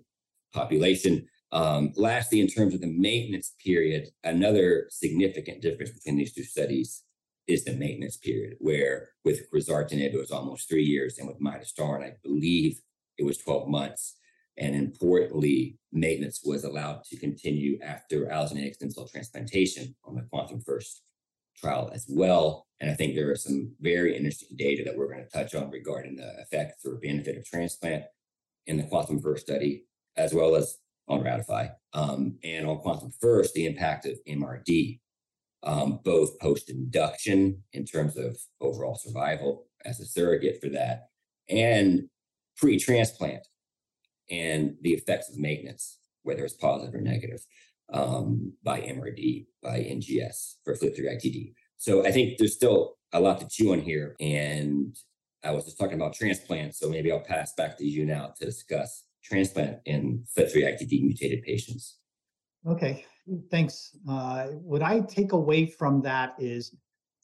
population. 0.53 1.27
Um, 1.51 1.93
lastly, 1.95 2.41
in 2.41 2.47
terms 2.47 2.73
of 2.73 2.81
the 2.81 2.87
maintenance 2.87 3.53
period, 3.63 4.07
another 4.23 4.87
significant 4.89 5.61
difference 5.61 5.91
between 5.91 6.17
these 6.17 6.33
two 6.33 6.43
studies 6.43 7.03
is 7.47 7.65
the 7.65 7.73
maintenance 7.73 8.17
period, 8.17 8.55
where 8.59 9.09
with 9.25 9.51
quizartinib, 9.51 10.13
it 10.13 10.19
was 10.19 10.31
almost 10.31 10.69
three 10.69 10.83
years, 10.83 11.17
and 11.17 11.27
with 11.27 11.41
midostaurin, 11.41 12.03
I 12.03 12.13
believe 12.23 12.79
it 13.17 13.23
was 13.23 13.37
12 13.37 13.67
months. 13.67 14.17
And 14.57 14.75
importantly, 14.75 15.79
maintenance 15.91 16.41
was 16.43 16.63
allowed 16.63 17.03
to 17.05 17.17
continue 17.17 17.79
after 17.81 18.27
allogeneic 18.27 18.75
stem 18.75 18.91
cell 18.91 19.07
transplantation 19.07 19.95
on 20.05 20.15
the 20.15 20.21
Quantum 20.21 20.61
First 20.61 21.01
trial 21.57 21.89
as 21.93 22.05
well. 22.07 22.67
And 22.79 22.91
I 22.91 22.93
think 22.93 23.15
there 23.15 23.31
are 23.31 23.35
some 23.35 23.73
very 23.79 24.15
interesting 24.15 24.55
data 24.55 24.83
that 24.83 24.95
we're 24.95 25.11
going 25.11 25.23
to 25.23 25.29
touch 25.29 25.55
on 25.55 25.71
regarding 25.71 26.17
the 26.17 26.39
effects 26.39 26.85
or 26.85 26.95
benefit 26.95 27.37
of 27.37 27.45
transplant 27.45 28.03
in 28.67 28.77
the 28.77 28.83
Quantum 28.83 29.19
First 29.19 29.45
study, 29.45 29.85
as 30.17 30.33
well 30.33 30.55
as 30.55 30.77
on 31.07 31.23
Ratify, 31.23 31.67
um, 31.93 32.37
and 32.43 32.67
on 32.67 32.77
Quantum 32.77 33.11
First, 33.19 33.53
the 33.53 33.65
impact 33.65 34.05
of 34.05 34.19
MRD 34.27 34.99
um, 35.63 35.99
both 36.03 36.39
post 36.39 36.69
induction 36.69 37.63
in 37.73 37.85
terms 37.85 38.17
of 38.17 38.37
overall 38.61 38.95
survival 38.95 39.65
as 39.85 39.99
a 39.99 40.05
surrogate 40.05 40.59
for 40.61 40.69
that, 40.69 41.07
and 41.49 42.03
pre 42.57 42.77
transplant 42.79 43.47
and 44.29 44.75
the 44.81 44.91
effects 44.91 45.29
of 45.29 45.37
maintenance, 45.37 45.99
whether 46.23 46.43
it's 46.43 46.53
positive 46.53 46.95
or 46.95 47.01
negative, 47.01 47.45
um, 47.91 48.53
by 48.63 48.79
MRD, 48.81 49.47
by 49.61 49.79
NGS 49.79 50.55
for 50.63 50.73
FLT3 50.75 51.15
ITD. 51.15 51.53
So 51.77 52.05
I 52.05 52.11
think 52.11 52.37
there's 52.37 52.55
still 52.55 52.95
a 53.11 53.19
lot 53.19 53.39
to 53.39 53.47
chew 53.49 53.73
on 53.73 53.81
here. 53.81 54.15
And 54.19 54.95
I 55.43 55.51
was 55.51 55.65
just 55.65 55.77
talking 55.77 55.95
about 55.95 56.13
transplant. 56.13 56.75
So 56.75 56.89
maybe 56.89 57.11
I'll 57.11 57.19
pass 57.19 57.53
back 57.55 57.77
to 57.77 57.85
you 57.85 58.05
now 58.05 58.33
to 58.39 58.45
discuss 58.45 59.03
transplant 59.23 59.79
in 59.85 60.23
FLT3 60.37 60.63
ITD 60.63 61.03
mutated 61.03 61.43
patients. 61.43 61.97
Okay, 62.65 63.05
thanks. 63.49 63.97
Uh, 64.07 64.47
what 64.47 64.81
I 64.81 64.99
take 65.01 65.31
away 65.31 65.65
from 65.65 66.01
that 66.01 66.35
is 66.37 66.75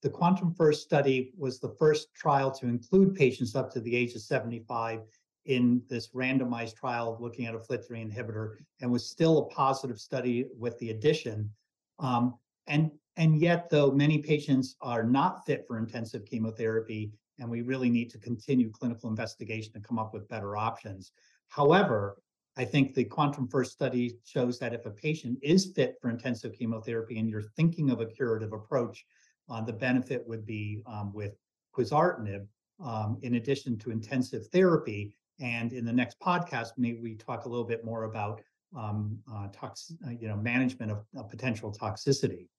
the 0.02 0.10
Quantum 0.10 0.54
First 0.54 0.84
study 0.84 1.34
was 1.38 1.60
the 1.60 1.76
first 1.78 2.14
trial 2.14 2.52
to 2.52 2.68
include 2.68 3.16
patients 3.16 3.56
up 3.56 3.72
to 3.74 3.82
the 3.82 3.96
age 3.96 4.16
of 4.16 4.22
75 4.22 5.02
in 5.46 5.82
this 5.90 6.10
randomized 6.10 6.76
trial 6.76 7.18
looking 7.20 7.46
at 7.46 7.56
a 7.56 7.58
FLT3 7.58 8.12
inhibitor 8.12 8.58
and 8.82 8.92
was 8.92 9.10
still 9.10 9.40
a 9.40 9.46
positive 9.46 10.00
study 10.00 10.46
with 10.58 10.78
the 10.80 10.92
addition. 10.92 11.50
Um, 11.98 12.36
and, 12.68 12.92
and 13.18 13.40
yet, 13.42 13.70
though, 13.70 13.92
many 13.92 14.20
patients 14.20 14.76
are 14.82 15.04
not 15.04 15.46
fit 15.46 15.66
for 15.68 15.78
intensive 15.78 16.26
chemotherapy, 16.26 17.12
and 17.40 17.50
we 17.50 17.62
really 17.62 17.90
need 17.90 18.10
to 18.12 18.20
continue 18.20 18.70
clinical 18.70 19.10
investigation 19.10 19.74
to 19.74 19.80
come 19.80 20.00
up 20.00 20.14
with 20.14 20.30
better 20.30 20.56
options. 20.56 21.12
However, 21.50 22.22
I 22.60 22.66
think 22.66 22.94
the 22.94 23.06
Quantum 23.06 23.48
First 23.48 23.72
study 23.72 24.18
shows 24.26 24.60
that 24.60 24.74
if 24.74 24.86
a 24.86 24.92
patient 24.92 25.40
is 25.42 25.72
fit 25.78 25.96
for 26.02 26.10
intensive 26.10 26.52
chemotherapy 26.52 27.18
and 27.18 27.30
you're 27.30 27.54
thinking 27.56 27.90
of 27.90 28.02
a 28.02 28.06
curative 28.06 28.52
approach, 28.52 29.06
uh, 29.50 29.62
the 29.62 29.72
benefit 29.72 30.28
would 30.28 30.46
be 30.46 30.84
um, 30.86 31.14
with 31.14 31.38
quizartinib 31.74 32.46
um, 32.84 33.18
in 33.22 33.36
addition 33.36 33.78
to 33.78 33.92
intensive 33.92 34.48
therapy. 34.48 35.16
And 35.40 35.72
in 35.72 35.86
the 35.86 35.94
next 35.94 36.20
podcast, 36.20 36.72
maybe 36.76 37.00
we 37.00 37.16
talk 37.16 37.46
a 37.46 37.50
little 37.50 37.64
bit 37.64 37.86
more 37.86 38.04
about 38.04 38.42
um, 38.78 39.18
uh, 39.34 39.48
tox, 39.54 39.94
uh, 40.06 40.10
you 40.10 40.28
know, 40.28 40.36
management 40.36 40.92
of, 40.92 41.06
of, 41.16 41.30
potential 41.30 41.72
toxicity. 41.72 42.50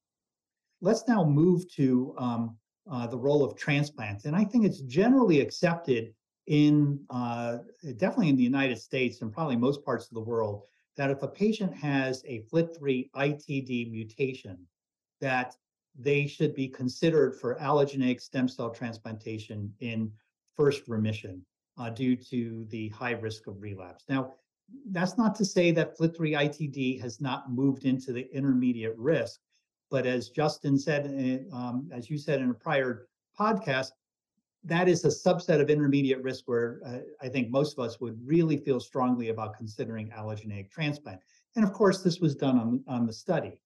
Let's 0.81 1.07
now 1.07 1.25
move 1.25 1.71
to 1.75 2.15
um, 2.17 2.57
uh, 2.91 3.07
the 3.07 3.19
role 3.19 3.45
of 3.45 3.55
transplants, 3.55 4.25
and 4.25 4.35
I 4.35 4.45
think 4.45 4.65
it's 4.65 4.81
generally 4.81 5.41
accepted 5.41 6.15
in 6.51 6.99
uh, 7.11 7.59
definitely 7.97 8.29
in 8.29 8.37
the 8.37 8.43
United 8.43 8.77
States 8.77 9.23
and 9.23 9.33
probably 9.33 9.55
most 9.55 9.85
parts 9.85 10.09
of 10.09 10.15
the 10.15 10.21
world 10.21 10.65
that 10.97 11.09
if 11.09 11.23
a 11.23 11.29
patient 11.29 11.73
has 11.73 12.25
a 12.27 12.43
FLT3 12.53 13.09
ITD 13.13 13.91
mutation, 13.93 14.59
that 15.21 15.55
they 15.97 16.27
should 16.27 16.53
be 16.57 16.67
considered 16.67 17.37
for 17.37 17.55
allogeneic 17.61 18.21
stem 18.21 18.49
cell 18.49 18.69
transplantation 18.69 19.73
in 19.79 20.11
first 20.57 20.89
remission 20.89 21.41
uh, 21.79 21.89
due 21.89 22.17
to 22.17 22.67
the 22.71 22.89
high 22.89 23.13
risk 23.13 23.47
of 23.47 23.63
relapse. 23.63 24.05
Now, 24.09 24.35
that's 24.91 25.17
not 25.17 25.37
to 25.37 25.45
say 25.45 25.71
that 25.71 25.97
FLT3 25.99 26.49
ITD 26.49 27.01
has 27.01 27.21
not 27.21 27.53
moved 27.53 27.85
into 27.85 28.13
the 28.13 28.29
intermediate 28.35 28.99
risk, 28.99 29.39
but 29.89 30.05
as 30.05 30.31
Justin 30.31 30.77
said, 30.77 31.15
eh, 31.17 31.45
um, 31.55 31.89
as 31.93 32.11
you 32.11 32.19
said 32.19 32.41
in 32.41 32.51
a 32.51 32.55
prior 32.55 33.07
podcast, 33.39 33.93
that 34.65 34.89
is 34.89 35.05
a 35.05 35.09
subset 35.09 35.61
of 35.61 35.71
intermediate 35.71 36.23
risk 36.23 36.45
where 36.47 36.81
uh, 36.87 36.99
I 37.21 37.29
think 37.29 37.51
most 37.51 37.79
of 37.79 37.85
us 37.85 38.01
would 38.01 38.19
really 38.25 38.57
feel 38.57 38.79
strongly 38.79 39.31
about 39.31 39.57
considering 39.57 40.11
allogeneic 40.11 40.71
transplant. 40.71 41.21
And 41.57 41.65
of 41.65 41.73
course, 41.73 42.03
this 42.03 42.21
was 42.21 42.35
done 42.35 42.59
on, 42.59 42.85
on 42.87 43.07
the 43.07 43.13
study. 43.13 43.61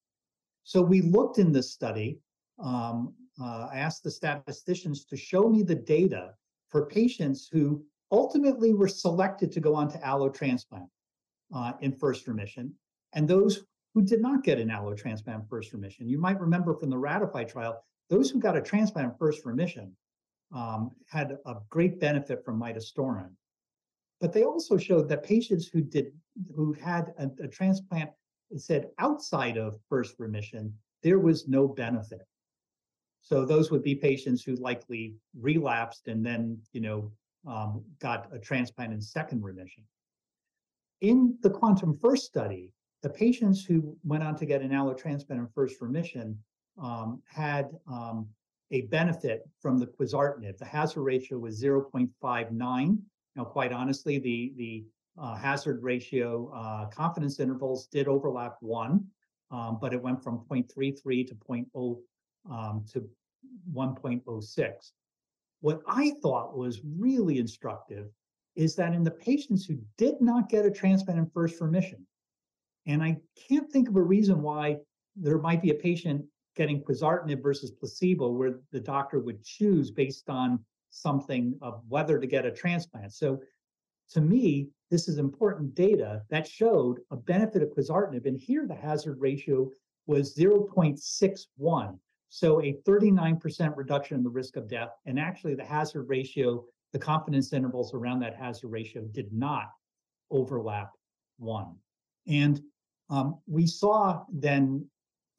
So 0.62 0.80
we 0.80 1.02
looked 1.02 1.38
in 1.38 1.52
this 1.52 1.72
study. 1.72 2.18
Um, 2.62 3.12
uh, 3.40 3.68
I 3.72 3.78
asked 3.78 4.04
the 4.04 4.10
statisticians 4.10 5.04
to 5.06 5.16
show 5.16 5.48
me 5.48 5.62
the 5.62 5.74
data 5.74 6.34
for 6.68 6.86
patients 6.86 7.48
who 7.50 7.84
ultimately 8.12 8.72
were 8.72 8.88
selected 8.88 9.50
to 9.52 9.60
go 9.60 9.74
on 9.74 9.90
to 9.90 10.06
allo 10.06 10.28
transplant 10.28 10.88
uh, 11.54 11.72
in 11.80 11.92
first 11.92 12.28
remission, 12.28 12.72
and 13.12 13.26
those 13.26 13.64
who 13.92 14.02
did 14.02 14.20
not 14.20 14.44
get 14.44 14.58
an 14.58 14.70
allo 14.70 14.94
transplant 14.94 15.48
first 15.48 15.72
remission. 15.72 16.08
You 16.08 16.18
might 16.18 16.40
remember 16.40 16.74
from 16.74 16.90
the 16.90 16.98
Ratify 16.98 17.44
trial, 17.44 17.82
those 18.08 18.30
who 18.30 18.38
got 18.38 18.56
a 18.56 18.62
transplant 18.62 19.18
first 19.18 19.44
remission 19.44 19.92
um, 20.54 20.92
had 21.08 21.36
a 21.46 21.56
great 21.68 22.00
benefit 22.00 22.44
from 22.44 22.60
midostaurin. 22.60 23.30
But 24.20 24.32
they 24.32 24.44
also 24.44 24.78
showed 24.78 25.08
that 25.08 25.24
patients 25.24 25.66
who 25.66 25.82
did 25.82 26.12
who 26.54 26.72
had 26.72 27.12
a, 27.18 27.28
a 27.42 27.48
transplant 27.48 28.10
said 28.56 28.88
outside 28.98 29.56
of 29.56 29.78
first 29.88 30.14
remission, 30.18 30.72
there 31.02 31.18
was 31.18 31.48
no 31.48 31.68
benefit. 31.68 32.26
So 33.20 33.44
those 33.44 33.70
would 33.70 33.82
be 33.82 33.94
patients 33.94 34.42
who 34.42 34.54
likely 34.56 35.14
relapsed 35.38 36.08
and 36.08 36.24
then, 36.24 36.58
you 36.72 36.80
know, 36.80 37.12
um, 37.46 37.82
got 38.00 38.28
a 38.32 38.38
transplant 38.38 38.92
in 38.92 39.00
second 39.00 39.42
remission. 39.42 39.84
In 41.00 41.36
the 41.42 41.50
Quantum 41.50 41.98
First 41.98 42.24
study, 42.24 42.72
the 43.02 43.10
patients 43.10 43.64
who 43.64 43.96
went 44.04 44.22
on 44.22 44.36
to 44.36 44.46
get 44.46 44.62
an 44.62 44.70
allotransplant 44.70 45.38
in 45.38 45.48
first 45.54 45.80
remission 45.80 46.38
um, 46.82 47.22
had 47.26 47.70
um, 47.90 48.28
a 48.74 48.82
benefit 48.82 49.48
from 49.60 49.78
the 49.78 49.86
quizartinib. 49.86 50.58
The 50.58 50.64
hazard 50.64 51.02
ratio 51.02 51.38
was 51.38 51.62
0.59. 51.62 52.98
Now, 53.36 53.44
quite 53.44 53.72
honestly, 53.72 54.18
the, 54.18 54.52
the 54.56 54.84
uh, 55.16 55.36
hazard 55.36 55.80
ratio 55.82 56.50
uh, 56.52 56.86
confidence 56.86 57.38
intervals 57.38 57.86
did 57.86 58.08
overlap 58.08 58.56
one, 58.60 59.06
um, 59.52 59.78
but 59.80 59.94
it 59.94 60.02
went 60.02 60.22
from 60.22 60.44
0.33 60.50 61.28
to 61.28 61.34
0.0 61.36 61.98
um, 62.50 62.84
to 62.92 63.08
1.06. 63.72 64.90
What 65.60 65.80
I 65.86 66.12
thought 66.20 66.58
was 66.58 66.80
really 66.84 67.38
instructive 67.38 68.08
is 68.56 68.74
that 68.74 68.92
in 68.92 69.04
the 69.04 69.10
patients 69.12 69.64
who 69.64 69.78
did 69.96 70.20
not 70.20 70.48
get 70.48 70.66
a 70.66 70.70
transplant 70.70 71.20
in 71.20 71.30
first 71.32 71.60
remission, 71.60 72.04
and 72.86 73.04
I 73.04 73.18
can't 73.48 73.70
think 73.70 73.88
of 73.88 73.94
a 73.96 74.02
reason 74.02 74.42
why 74.42 74.78
there 75.16 75.38
might 75.38 75.62
be 75.62 75.70
a 75.70 75.74
patient 75.74 76.24
getting 76.56 76.82
quizartinib 76.82 77.42
versus 77.42 77.70
placebo 77.70 78.30
where 78.30 78.60
the 78.72 78.80
doctor 78.80 79.20
would 79.20 79.42
choose 79.44 79.90
based 79.90 80.28
on 80.28 80.58
something 80.90 81.56
of 81.60 81.82
whether 81.88 82.18
to 82.18 82.26
get 82.26 82.46
a 82.46 82.50
transplant. 82.50 83.12
So 83.12 83.40
to 84.10 84.20
me, 84.20 84.68
this 84.90 85.08
is 85.08 85.18
important 85.18 85.74
data 85.74 86.22
that 86.30 86.46
showed 86.46 86.98
a 87.10 87.16
benefit 87.16 87.62
of 87.62 87.70
quizartinib. 87.70 88.26
And 88.26 88.38
here 88.38 88.66
the 88.66 88.74
hazard 88.74 89.16
ratio 89.20 89.70
was 90.06 90.36
0.61. 90.36 91.98
So 92.28 92.60
a 92.62 92.74
39% 92.86 93.76
reduction 93.76 94.16
in 94.16 94.22
the 94.22 94.30
risk 94.30 94.56
of 94.56 94.68
death. 94.68 94.90
And 95.06 95.18
actually 95.18 95.54
the 95.54 95.64
hazard 95.64 96.08
ratio, 96.08 96.64
the 96.92 96.98
confidence 96.98 97.52
intervals 97.52 97.94
around 97.94 98.20
that 98.20 98.36
hazard 98.36 98.68
ratio 98.68 99.02
did 99.12 99.32
not 99.32 99.70
overlap 100.30 100.90
one. 101.38 101.74
And 102.26 102.60
um, 103.10 103.38
we 103.46 103.66
saw 103.66 104.22
then 104.32 104.86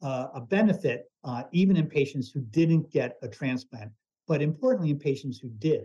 uh, 0.06 0.28
a 0.34 0.40
benefit 0.40 1.10
uh, 1.24 1.42
even 1.50 1.76
in 1.76 1.88
patients 1.88 2.30
who 2.30 2.40
didn't 2.40 2.92
get 2.92 3.16
a 3.22 3.28
transplant, 3.28 3.90
but 4.28 4.40
importantly 4.40 4.90
in 4.90 4.98
patients 5.00 5.36
who 5.40 5.48
did. 5.58 5.84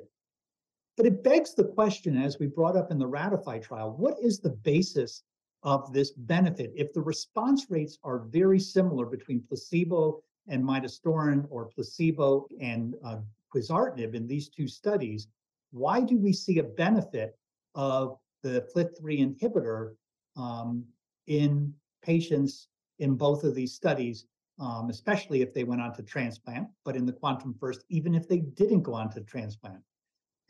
But 0.95 1.07
it 1.07 1.23
begs 1.23 1.55
the 1.55 1.63
question, 1.63 2.21
as 2.21 2.38
we 2.38 2.45
brought 2.45 2.77
up 2.77 2.91
in 2.91 2.99
the 2.99 3.07
Ratify 3.07 3.57
trial, 3.57 3.95
what 3.97 4.17
is 4.21 4.39
the 4.39 4.51
basis 4.51 5.23
of 5.63 5.91
this 5.91 6.12
benefit? 6.12 6.71
If 6.75 6.93
the 6.93 7.01
response 7.01 7.65
rates 7.69 7.97
are 8.03 8.19
very 8.19 8.60
similar 8.60 9.07
between 9.07 9.41
placebo 9.41 10.21
and 10.47 10.63
midostaurin 10.63 11.47
or 11.49 11.65
placebo 11.65 12.45
and 12.60 12.93
uh, 13.03 13.17
quizartinib 13.51 14.13
in 14.13 14.27
these 14.27 14.49
two 14.49 14.67
studies, 14.67 15.29
why 15.71 15.99
do 16.01 16.19
we 16.19 16.31
see 16.31 16.60
a 16.60 16.63
benefit 16.63 17.36
of 17.73 18.19
the 18.43 18.67
FLT3 18.75 19.36
inhibitor 19.36 19.95
um, 20.38 20.86
in 21.25 21.73
patients 22.03 22.67
in 23.01 23.15
both 23.15 23.43
of 23.43 23.55
these 23.55 23.73
studies, 23.73 24.25
um, 24.59 24.89
especially 24.89 25.41
if 25.41 25.53
they 25.53 25.63
went 25.63 25.81
on 25.81 25.93
to 25.95 26.03
transplant, 26.03 26.67
but 26.85 26.95
in 26.95 27.05
the 27.05 27.11
quantum 27.11 27.53
first, 27.59 27.83
even 27.89 28.15
if 28.15 28.27
they 28.27 28.39
didn't 28.39 28.83
go 28.83 28.93
on 28.93 29.09
to 29.11 29.21
transplant. 29.21 29.81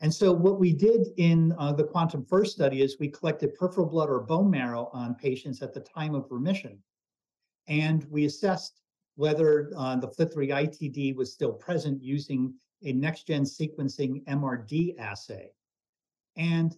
And 0.00 0.12
so 0.12 0.32
what 0.32 0.58
we 0.58 0.72
did 0.72 1.08
in 1.16 1.54
uh, 1.58 1.72
the 1.72 1.84
quantum 1.84 2.24
first 2.24 2.52
study 2.52 2.82
is 2.82 2.98
we 2.98 3.08
collected 3.08 3.54
peripheral 3.54 3.86
blood 3.86 4.10
or 4.10 4.20
bone 4.20 4.50
marrow 4.50 4.90
on 4.92 5.14
patients 5.14 5.62
at 5.62 5.72
the 5.72 5.80
time 5.80 6.14
of 6.14 6.26
remission. 6.30 6.78
And 7.68 8.04
we 8.10 8.24
assessed 8.24 8.82
whether 9.14 9.70
uh, 9.76 9.96
the 9.96 10.08
FLT3 10.08 10.48
ITD 10.66 11.16
was 11.16 11.32
still 11.32 11.52
present 11.52 12.02
using 12.02 12.52
a 12.82 12.92
next-gen 12.92 13.44
sequencing 13.44 14.24
MRD 14.24 14.98
assay. 14.98 15.52
And 16.36 16.76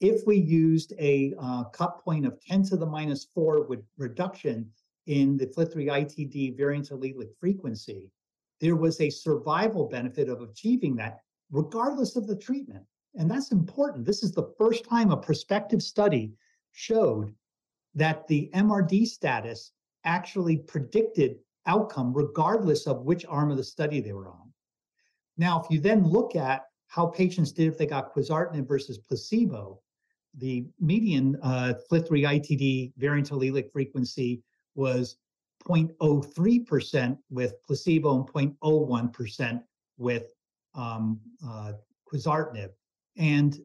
if 0.00 0.26
we 0.26 0.36
used 0.36 0.92
a 0.98 1.34
uh, 1.40 1.64
cut 1.64 1.98
point 1.98 2.26
of 2.26 2.40
10 2.40 2.62
to 2.64 2.76
the 2.76 2.86
minus 2.86 3.24
4 3.24 3.62
with 3.66 3.84
reduction 3.98 4.70
in 5.06 5.36
the 5.36 5.46
FLT3 5.46 5.86
ITD 5.88 6.56
variant 6.56 6.90
allelic 6.90 7.30
frequency, 7.38 8.10
there 8.60 8.76
was 8.76 9.00
a 9.00 9.10
survival 9.10 9.88
benefit 9.88 10.28
of 10.28 10.40
achieving 10.40 10.94
that 10.96 11.20
regardless 11.50 12.16
of 12.16 12.26
the 12.26 12.36
treatment. 12.36 12.84
And 13.16 13.30
that's 13.30 13.52
important. 13.52 14.06
This 14.06 14.22
is 14.22 14.32
the 14.32 14.54
first 14.56 14.84
time 14.84 15.10
a 15.10 15.16
prospective 15.16 15.82
study 15.82 16.32
showed 16.72 17.34
that 17.94 18.26
the 18.26 18.50
MRD 18.54 19.06
status 19.06 19.72
actually 20.04 20.56
predicted 20.56 21.36
outcome 21.66 22.12
regardless 22.12 22.86
of 22.86 23.02
which 23.02 23.26
arm 23.28 23.50
of 23.50 23.56
the 23.56 23.64
study 23.64 24.00
they 24.00 24.12
were 24.12 24.28
on. 24.28 24.52
Now, 25.36 25.62
if 25.62 25.70
you 25.70 25.80
then 25.80 26.06
look 26.06 26.36
at 26.36 26.62
how 26.88 27.06
patients 27.06 27.52
did 27.52 27.68
if 27.68 27.78
they 27.78 27.86
got 27.86 28.14
quizartinib 28.14 28.66
versus 28.66 28.98
placebo, 28.98 29.80
the 30.38 30.64
median 30.80 31.38
uh, 31.42 31.74
FLT3 31.90 32.40
ITD 32.40 32.92
variant 32.96 33.30
allelic 33.30 33.70
frequency 33.70 34.42
was 34.74 35.16
0.03% 35.64 37.18
with 37.30 37.62
placebo 37.62 38.16
and 38.16 38.26
0.01% 38.26 39.62
with 39.98 40.32
um, 40.74 41.20
uh, 41.46 41.72
quizartinib. 42.10 42.70
And 43.16 43.58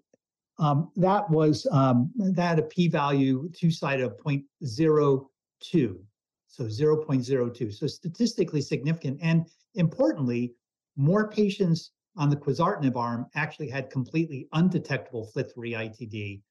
um, 0.59 0.91
that 0.95 1.29
was 1.29 1.67
um, 1.71 2.11
that 2.17 2.59
a 2.59 2.63
p-value 2.63 3.49
two-sided 3.55 4.03
of 4.03 4.17
0.02. 4.17 5.97
So 6.47 6.63
0.02. 6.63 7.73
So 7.73 7.87
statistically 7.87 8.61
significant. 8.61 9.19
And 9.21 9.47
importantly, 9.75 10.53
more 10.95 11.29
patients 11.29 11.91
on 12.15 12.29
the 12.29 12.35
quizartinib 12.35 12.95
arm 12.95 13.27
actually 13.35 13.69
had 13.69 13.89
completely 13.91 14.47
undetectable 14.53 15.29
FLT3 15.35 15.91
ITD 15.91 16.41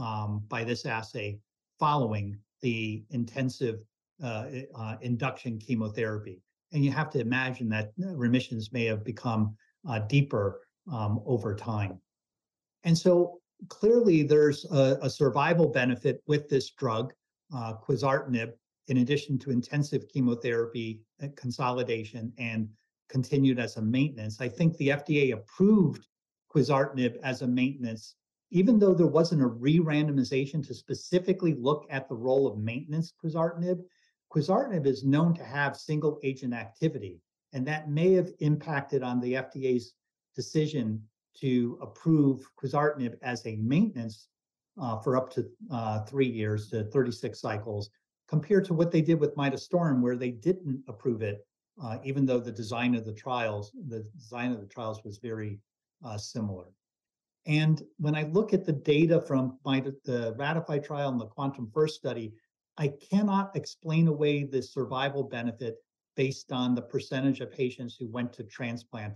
um, 0.00 0.42
by 0.48 0.64
this 0.64 0.86
assay 0.86 1.38
following 1.78 2.38
the 2.62 3.04
intensive 3.10 3.80
induction 5.00 5.58
chemotherapy. 5.58 6.42
And 6.72 6.84
you 6.84 6.92
have 6.92 7.10
to 7.10 7.20
imagine 7.20 7.68
that 7.70 7.92
remissions 7.96 8.72
may 8.72 8.84
have 8.84 9.04
become 9.04 9.56
uh, 9.88 10.00
deeper 10.00 10.60
um, 10.90 11.20
over 11.26 11.54
time. 11.54 12.00
And 12.84 12.96
so 12.96 13.40
clearly 13.68 14.22
there's 14.22 14.64
a, 14.66 14.98
a 15.02 15.10
survival 15.10 15.68
benefit 15.68 16.22
with 16.26 16.48
this 16.48 16.70
drug, 16.70 17.12
uh, 17.54 17.74
quizartinib, 17.82 18.52
in 18.88 18.98
addition 18.98 19.38
to 19.38 19.50
intensive 19.50 20.08
chemotherapy 20.08 21.02
uh, 21.22 21.28
consolidation 21.36 22.32
and 22.38 22.68
continued 23.08 23.58
as 23.58 23.76
a 23.76 23.82
maintenance. 23.82 24.40
I 24.40 24.48
think 24.48 24.76
the 24.76 24.88
FDA 24.88 25.32
approved 25.32 26.06
quizartinib 26.54 27.18
as 27.22 27.42
a 27.42 27.46
maintenance, 27.46 28.16
even 28.50 28.78
though 28.78 28.94
there 28.94 29.06
wasn't 29.06 29.42
a 29.42 29.46
re-randomization 29.46 30.66
to 30.66 30.74
specifically 30.74 31.54
look 31.54 31.86
at 31.90 32.08
the 32.08 32.14
role 32.14 32.46
of 32.46 32.58
maintenance 32.58 33.12
quizartinib. 33.22 33.80
Quizartinib 34.32 34.86
is 34.86 35.04
known 35.04 35.34
to 35.34 35.44
have 35.44 35.76
single 35.76 36.18
agent 36.22 36.54
activity, 36.54 37.20
and 37.52 37.66
that 37.66 37.90
may 37.90 38.12
have 38.12 38.30
impacted 38.38 39.02
on 39.02 39.20
the 39.20 39.34
FDA's 39.34 39.94
decision 40.36 41.02
to 41.36 41.78
approve 41.80 42.48
quizartinib 42.56 43.16
as 43.22 43.44
a 43.46 43.56
maintenance 43.56 44.28
uh, 44.80 44.98
for 44.98 45.16
up 45.16 45.30
to 45.32 45.46
uh, 45.70 46.04
three 46.04 46.28
years 46.28 46.68
to 46.70 46.84
36 46.84 47.40
cycles, 47.40 47.90
compared 48.28 48.64
to 48.64 48.74
what 48.74 48.92
they 48.92 49.02
did 49.02 49.18
with 49.18 49.34
midostaurin, 49.34 50.00
where 50.00 50.16
they 50.16 50.30
didn't 50.30 50.82
approve 50.88 51.22
it, 51.22 51.44
uh, 51.82 51.98
even 52.04 52.24
though 52.24 52.38
the 52.38 52.52
design 52.52 52.94
of 52.94 53.04
the 53.04 53.12
trials, 53.12 53.72
the 53.88 54.00
design 54.16 54.52
of 54.52 54.60
the 54.60 54.66
trials 54.66 55.02
was 55.04 55.18
very 55.18 55.58
uh, 56.04 56.16
similar. 56.16 56.66
And 57.46 57.82
when 57.98 58.14
I 58.14 58.24
look 58.24 58.52
at 58.52 58.64
the 58.64 58.72
data 58.72 59.20
from 59.20 59.58
my, 59.64 59.80
the 59.80 60.34
RATIFY 60.38 60.84
trial 60.84 61.08
and 61.08 61.20
the 61.20 61.26
Quantum 61.26 61.70
First 61.72 61.96
study, 61.96 62.32
I 62.78 62.88
cannot 63.10 63.54
explain 63.56 64.08
away 64.08 64.44
the 64.44 64.62
survival 64.62 65.24
benefit 65.24 65.76
based 66.16 66.52
on 66.52 66.74
the 66.74 66.82
percentage 66.82 67.40
of 67.40 67.50
patients 67.50 67.96
who 67.96 68.08
went 68.08 68.32
to 68.34 68.44
transplant 68.44 69.14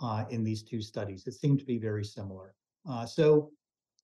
uh, 0.00 0.24
in 0.30 0.44
these 0.44 0.62
two 0.62 0.80
studies. 0.80 1.26
It 1.26 1.34
seemed 1.34 1.58
to 1.60 1.64
be 1.64 1.78
very 1.78 2.04
similar. 2.04 2.54
Uh, 2.88 3.06
so, 3.06 3.50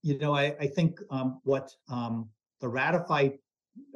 you 0.03 0.19
know, 0.19 0.35
I, 0.35 0.57
I 0.61 0.67
think 0.67 1.01
um, 1.11 1.41
what 1.45 1.71
um, 1.89 2.29
the 2.61 2.69
RATIFY 2.69 3.39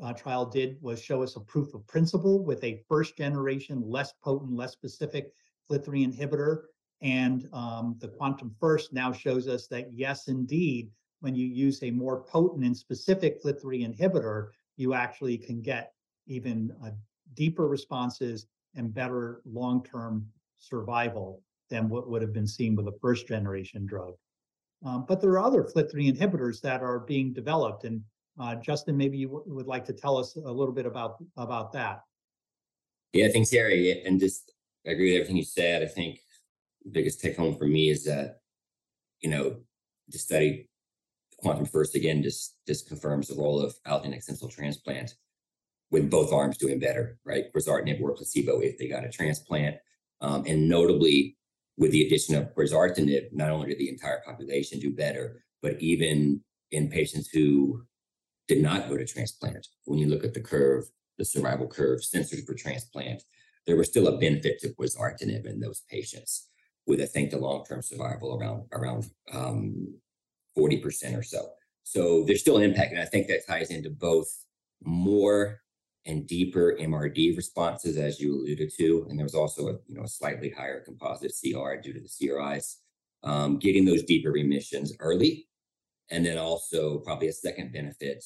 uh, 0.02 0.12
trial 0.12 0.46
did 0.46 0.76
was 0.80 1.02
show 1.02 1.22
us 1.22 1.36
a 1.36 1.40
proof 1.40 1.74
of 1.74 1.86
principle 1.86 2.44
with 2.44 2.62
a 2.64 2.82
first 2.88 3.16
generation, 3.16 3.82
less 3.84 4.12
potent, 4.22 4.56
less 4.56 4.72
specific 4.72 5.32
FLT3 5.70 6.14
inhibitor. 6.14 6.62
And 7.02 7.48
um, 7.52 7.96
the 8.00 8.08
Quantum 8.08 8.54
First 8.58 8.92
now 8.92 9.12
shows 9.12 9.48
us 9.48 9.66
that 9.68 9.92
yes, 9.92 10.28
indeed, 10.28 10.90
when 11.20 11.34
you 11.34 11.46
use 11.46 11.82
a 11.82 11.90
more 11.90 12.22
potent 12.22 12.64
and 12.64 12.76
specific 12.76 13.42
FLT3 13.42 13.96
inhibitor, 13.96 14.48
you 14.76 14.94
actually 14.94 15.38
can 15.38 15.60
get 15.60 15.92
even 16.26 16.74
uh, 16.84 16.90
deeper 17.34 17.66
responses 17.68 18.46
and 18.74 18.92
better 18.92 19.42
long 19.44 19.82
term 19.82 20.26
survival 20.58 21.42
than 21.70 21.88
what 21.88 22.08
would 22.08 22.22
have 22.22 22.32
been 22.32 22.46
seen 22.46 22.76
with 22.76 22.86
a 22.86 22.94
first 23.00 23.26
generation 23.26 23.86
drug. 23.86 24.14
Um, 24.84 25.04
but 25.08 25.20
there 25.20 25.30
are 25.30 25.44
other 25.44 25.64
FLT3 25.64 26.16
inhibitors 26.16 26.60
that 26.60 26.82
are 26.82 27.00
being 27.00 27.32
developed. 27.32 27.84
And 27.84 28.02
uh, 28.38 28.54
Justin, 28.56 28.96
maybe 28.96 29.16
you 29.16 29.28
w- 29.28 29.44
would 29.54 29.66
like 29.66 29.84
to 29.86 29.92
tell 29.92 30.16
us 30.16 30.36
a 30.36 30.52
little 30.52 30.74
bit 30.74 30.86
about, 30.86 31.16
about 31.36 31.72
that. 31.72 32.02
Yeah, 33.12 33.28
thanks, 33.32 33.50
Harry. 33.50 34.02
And 34.04 34.20
just 34.20 34.52
I 34.86 34.90
agree 34.90 35.12
with 35.12 35.22
everything 35.22 35.38
you 35.38 35.44
said. 35.44 35.82
I 35.82 35.86
think 35.86 36.20
the 36.84 36.90
biggest 36.90 37.20
take 37.20 37.36
home 37.36 37.56
for 37.56 37.66
me 37.66 37.88
is 37.88 38.04
that, 38.04 38.40
you 39.20 39.30
know, 39.30 39.56
the 40.08 40.18
study 40.18 40.68
quantum 41.38 41.66
first 41.66 41.94
again 41.94 42.22
just 42.22 42.56
just 42.66 42.88
confirms 42.88 43.28
the 43.28 43.34
role 43.34 43.60
of 43.60 43.74
allogeneic 43.86 44.22
stem 44.22 44.36
cell 44.36 44.48
transplant 44.48 45.14
with 45.90 46.10
both 46.10 46.32
arms 46.32 46.58
doing 46.58 46.78
better, 46.78 47.18
right? 47.24 47.52
Quizartinib 47.54 48.00
or 48.00 48.14
placebo 48.14 48.60
if 48.60 48.76
they 48.78 48.88
got 48.88 49.04
a 49.04 49.08
transplant. 49.08 49.76
Um, 50.20 50.44
and 50.46 50.68
notably, 50.68 51.36
with 51.76 51.92
the 51.92 52.06
addition 52.06 52.34
of 52.34 52.54
quizartinib, 52.54 53.32
not 53.32 53.50
only 53.50 53.68
did 53.68 53.78
the 53.78 53.88
entire 53.88 54.20
population 54.26 54.80
do 54.80 54.90
better, 54.90 55.44
but 55.62 55.80
even 55.80 56.40
in 56.72 56.88
patients 56.88 57.28
who 57.28 57.84
did 58.48 58.62
not 58.62 58.88
go 58.88 58.96
to 58.96 59.04
transplant, 59.04 59.66
when 59.84 59.98
you 59.98 60.08
look 60.08 60.24
at 60.24 60.34
the 60.34 60.40
curve, 60.40 60.84
the 61.18 61.24
survival 61.24 61.66
curve 61.66 62.02
censored 62.02 62.44
for 62.46 62.54
transplant, 62.54 63.22
there 63.66 63.76
was 63.76 63.88
still 63.88 64.08
a 64.08 64.18
benefit 64.18 64.58
to 64.60 64.68
quizartinib 64.70 65.46
in 65.46 65.60
those 65.60 65.82
patients, 65.90 66.48
with 66.86 67.00
I 67.00 67.06
think 67.06 67.30
the 67.30 67.38
long-term 67.38 67.82
survival 67.82 68.38
around 68.38 68.64
around 68.72 69.10
um, 69.32 69.94
40% 70.56 71.16
or 71.16 71.22
so. 71.22 71.50
So 71.84 72.24
there's 72.24 72.40
still 72.40 72.56
an 72.56 72.62
impact. 72.62 72.92
And 72.92 73.00
I 73.00 73.04
think 73.04 73.28
that 73.28 73.46
ties 73.46 73.70
into 73.70 73.90
both 73.90 74.28
more 74.82 75.60
and 76.04 76.26
deeper 76.26 76.76
MRD 76.80 77.36
responses, 77.36 77.96
as 77.96 78.20
you 78.20 78.34
alluded 78.34 78.72
to. 78.78 79.06
And 79.08 79.18
there 79.18 79.24
was 79.24 79.34
also 79.34 79.68
a, 79.68 79.72
you 79.86 79.96
know, 79.96 80.04
a 80.04 80.08
slightly 80.08 80.50
higher 80.50 80.80
composite 80.80 81.32
CR 81.32 81.74
due 81.82 81.92
to 81.92 82.00
the 82.00 82.08
CRIs. 82.08 82.78
Um, 83.22 83.58
getting 83.58 83.84
those 83.84 84.04
deeper 84.04 84.30
remissions 84.30 84.92
early. 85.00 85.48
And 86.10 86.24
then 86.24 86.38
also 86.38 86.98
probably 86.98 87.28
a 87.28 87.32
second 87.32 87.72
benefit 87.72 88.24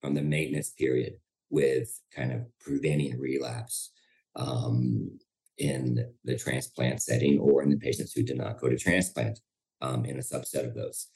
from 0.00 0.14
the 0.14 0.22
maintenance 0.22 0.70
period 0.70 1.14
with 1.50 2.00
kind 2.14 2.32
of 2.32 2.42
preventing 2.60 3.18
relapse 3.18 3.90
um, 4.36 5.18
in 5.58 6.06
the 6.24 6.36
transplant 6.36 7.02
setting 7.02 7.38
or 7.38 7.62
in 7.62 7.70
the 7.70 7.76
patients 7.76 8.12
who 8.12 8.22
did 8.22 8.38
not 8.38 8.60
go 8.60 8.68
to 8.68 8.78
transplant 8.78 9.40
um, 9.80 10.04
in 10.04 10.16
a 10.16 10.20
subset 10.20 10.66
of 10.66 10.74
those. 10.74 11.08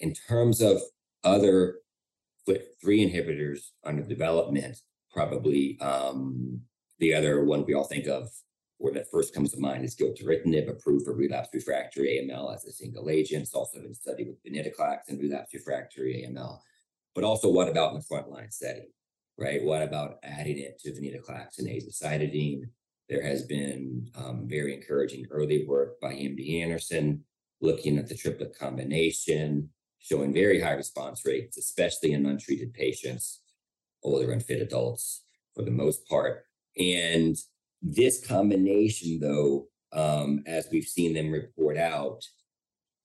In 0.00 0.14
terms 0.14 0.60
of 0.60 0.80
other 1.24 1.76
FLT3 2.48 3.12
inhibitors 3.12 3.70
under 3.84 4.02
development, 4.02 4.78
probably 5.12 5.78
um, 5.80 6.60
the 6.98 7.14
other 7.14 7.44
one 7.44 7.64
we 7.66 7.74
all 7.74 7.84
think 7.84 8.06
of 8.06 8.30
or 8.80 8.90
that 8.92 9.10
first 9.10 9.34
comes 9.34 9.52
to 9.52 9.60
mind 9.60 9.84
is 9.84 9.94
gilteritinib, 9.94 10.68
approved 10.68 11.04
for 11.04 11.14
relapsed 11.14 11.52
refractory 11.52 12.18
AML 12.18 12.54
as 12.54 12.64
a 12.64 12.72
single 12.72 13.10
agent. 13.10 13.42
It's 13.42 13.54
also 13.54 13.80
been 13.80 13.94
studied 13.94 14.28
with 14.28 14.42
venetoclax 14.42 15.00
and 15.08 15.20
relapsed 15.20 15.52
refractory 15.52 16.26
AML. 16.26 16.60
But 17.14 17.24
also, 17.24 17.50
what 17.50 17.68
about 17.68 17.92
in 17.92 17.98
the 17.98 18.04
frontline 18.04 18.50
setting, 18.50 18.88
right? 19.36 19.62
What 19.62 19.82
about 19.82 20.16
adding 20.22 20.58
it 20.58 20.78
to 20.80 20.92
venetoclax 20.92 21.58
and 21.58 21.68
azacitidine? 21.68 22.62
There 23.10 23.22
has 23.22 23.42
been 23.42 24.08
um, 24.14 24.46
very 24.48 24.74
encouraging 24.74 25.26
early 25.30 25.66
work 25.66 26.00
by 26.00 26.14
MD 26.14 26.62
Anderson 26.62 27.22
looking 27.60 27.98
at 27.98 28.08
the 28.08 28.14
triplet 28.14 28.58
combination, 28.58 29.68
showing 30.00 30.32
very 30.32 30.60
high 30.60 30.72
response 30.72 31.22
rates, 31.24 31.56
especially 31.56 32.12
in 32.12 32.26
untreated 32.26 32.72
patients, 32.74 33.42
older 34.02 34.32
and 34.32 34.42
fit 34.42 34.62
adults 34.62 35.24
for 35.54 35.62
the 35.62 35.70
most 35.70 36.06
part. 36.08 36.44
And 36.78 37.36
this 37.82 38.24
combination, 38.26 39.20
though, 39.20 39.68
um, 39.92 40.42
as 40.46 40.68
we've 40.70 40.84
seen 40.84 41.14
them 41.14 41.30
report 41.30 41.76
out, 41.76 42.22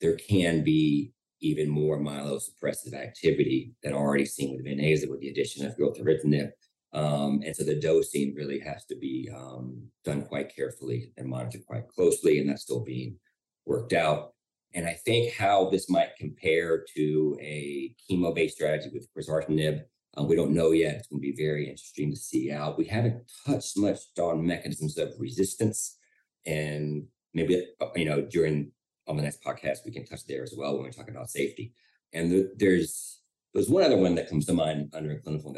there 0.01 0.15
can 0.15 0.63
be 0.63 1.13
even 1.41 1.69
more 1.69 1.99
myelosuppressive 1.99 2.93
activity 2.93 3.73
than 3.83 3.93
already 3.93 4.25
seen 4.25 4.55
with 4.55 4.65
Venaza 4.65 5.09
with 5.09 5.19
the 5.19 5.29
addition 5.29 5.65
of 5.65 5.77
gilteritinib. 5.77 6.51
Um, 6.93 7.41
and 7.45 7.55
so 7.55 7.63
the 7.63 7.79
dosing 7.79 8.33
really 8.35 8.59
has 8.59 8.85
to 8.85 8.95
be 8.95 9.29
um, 9.35 9.83
done 10.05 10.23
quite 10.23 10.55
carefully 10.55 11.11
and 11.17 11.27
monitored 11.27 11.65
quite 11.65 11.87
closely, 11.89 12.39
and 12.39 12.49
that's 12.49 12.61
still 12.61 12.83
being 12.83 13.17
worked 13.65 13.93
out. 13.93 14.34
And 14.75 14.85
I 14.85 14.93
think 14.93 15.33
how 15.33 15.69
this 15.69 15.89
might 15.89 16.17
compare 16.17 16.85
to 16.95 17.37
a 17.41 17.95
chemo-based 18.09 18.55
strategy 18.55 18.91
with 18.93 19.07
quizartinib, 19.15 19.81
um, 20.17 20.27
we 20.27 20.35
don't 20.35 20.53
know 20.53 20.71
yet. 20.71 20.95
It's 20.95 21.07
going 21.07 21.21
to 21.21 21.31
be 21.31 21.35
very 21.35 21.69
interesting 21.69 22.11
to 22.11 22.17
see 22.17 22.51
out. 22.51 22.77
We 22.77 22.85
haven't 22.85 23.23
touched 23.47 23.77
much 23.77 23.99
on 24.19 24.45
mechanisms 24.45 24.97
of 24.97 25.13
resistance, 25.17 25.97
and 26.45 27.05
maybe 27.33 27.65
uh, 27.81 27.87
you 27.95 28.05
know 28.05 28.21
during 28.21 28.71
on 29.07 29.17
the 29.17 29.23
next 29.23 29.43
podcast 29.43 29.79
we 29.85 29.91
can 29.91 30.05
touch 30.05 30.25
there 30.27 30.43
as 30.43 30.53
well 30.57 30.75
when 30.75 30.85
we 30.85 30.91
talk 30.91 31.09
about 31.09 31.29
safety. 31.29 31.73
And 32.13 32.31
the, 32.31 32.53
there's 32.57 33.21
there's 33.53 33.69
one 33.69 33.83
other 33.83 33.97
one 33.97 34.15
that 34.15 34.29
comes 34.29 34.45
to 34.47 34.53
mind 34.53 34.93
under 34.93 35.19
clinical 35.19 35.55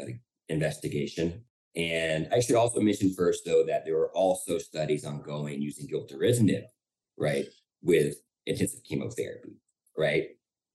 investigation. 0.48 1.44
And 1.76 2.28
I 2.32 2.40
should 2.40 2.56
also 2.56 2.80
mention 2.80 3.14
first, 3.14 3.44
though, 3.44 3.64
that 3.66 3.84
there 3.84 3.98
are 3.98 4.16
also 4.16 4.58
studies 4.58 5.04
ongoing 5.04 5.60
using 5.60 5.86
gilteritinib, 5.86 6.62
right, 7.16 7.46
with 7.82 8.16
intensive 8.48 8.82
chemotherapy, 8.82 9.52
right? 9.96 10.28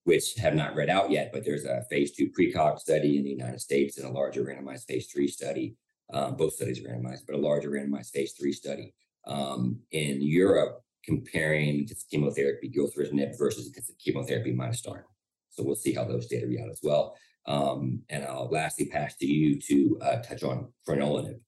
Which 0.03 0.35
have 0.35 0.55
not 0.55 0.75
read 0.75 0.89
out 0.89 1.11
yet, 1.11 1.31
but 1.33 1.43
there's 1.43 1.65
a 1.65 1.83
phase 1.89 2.11
two 2.11 2.29
precog 2.29 2.79
study 2.79 3.17
in 3.17 3.23
the 3.23 3.31
United 3.31 3.61
States 3.61 3.97
and 3.97 4.07
a 4.07 4.11
larger 4.11 4.43
randomized 4.43 4.85
phase 4.85 5.07
three 5.11 5.27
study. 5.27 5.75
Um, 6.13 6.35
both 6.35 6.53
studies 6.53 6.81
randomized, 6.81 7.25
but 7.25 7.35
a 7.35 7.39
larger 7.39 7.71
randomized 7.71 8.11
phase 8.11 8.33
three 8.33 8.51
study 8.51 8.93
um, 9.25 9.79
in 9.91 10.21
Europe 10.21 10.81
comparing 11.03 11.79
intensive 11.79 12.09
chemotherapy 12.09 12.69
gilteritinib 12.69 13.37
versus 13.37 13.67
intensive 13.67 13.97
chemotherapy 13.97 14.53
midostaurin. 14.53 15.03
So 15.49 15.63
we'll 15.63 15.75
see 15.75 15.93
how 15.93 16.03
those 16.03 16.27
data 16.27 16.47
read 16.47 16.61
out 16.61 16.69
as 16.69 16.81
well. 16.83 17.15
Um, 17.45 18.01
and 18.09 18.23
I'll 18.23 18.49
lastly 18.49 18.85
pass 18.85 19.15
to 19.17 19.25
you 19.25 19.59
to 19.61 19.99
uh, 20.01 20.21
touch 20.21 20.43
on 20.43 20.71
crenolanib. 20.87 21.39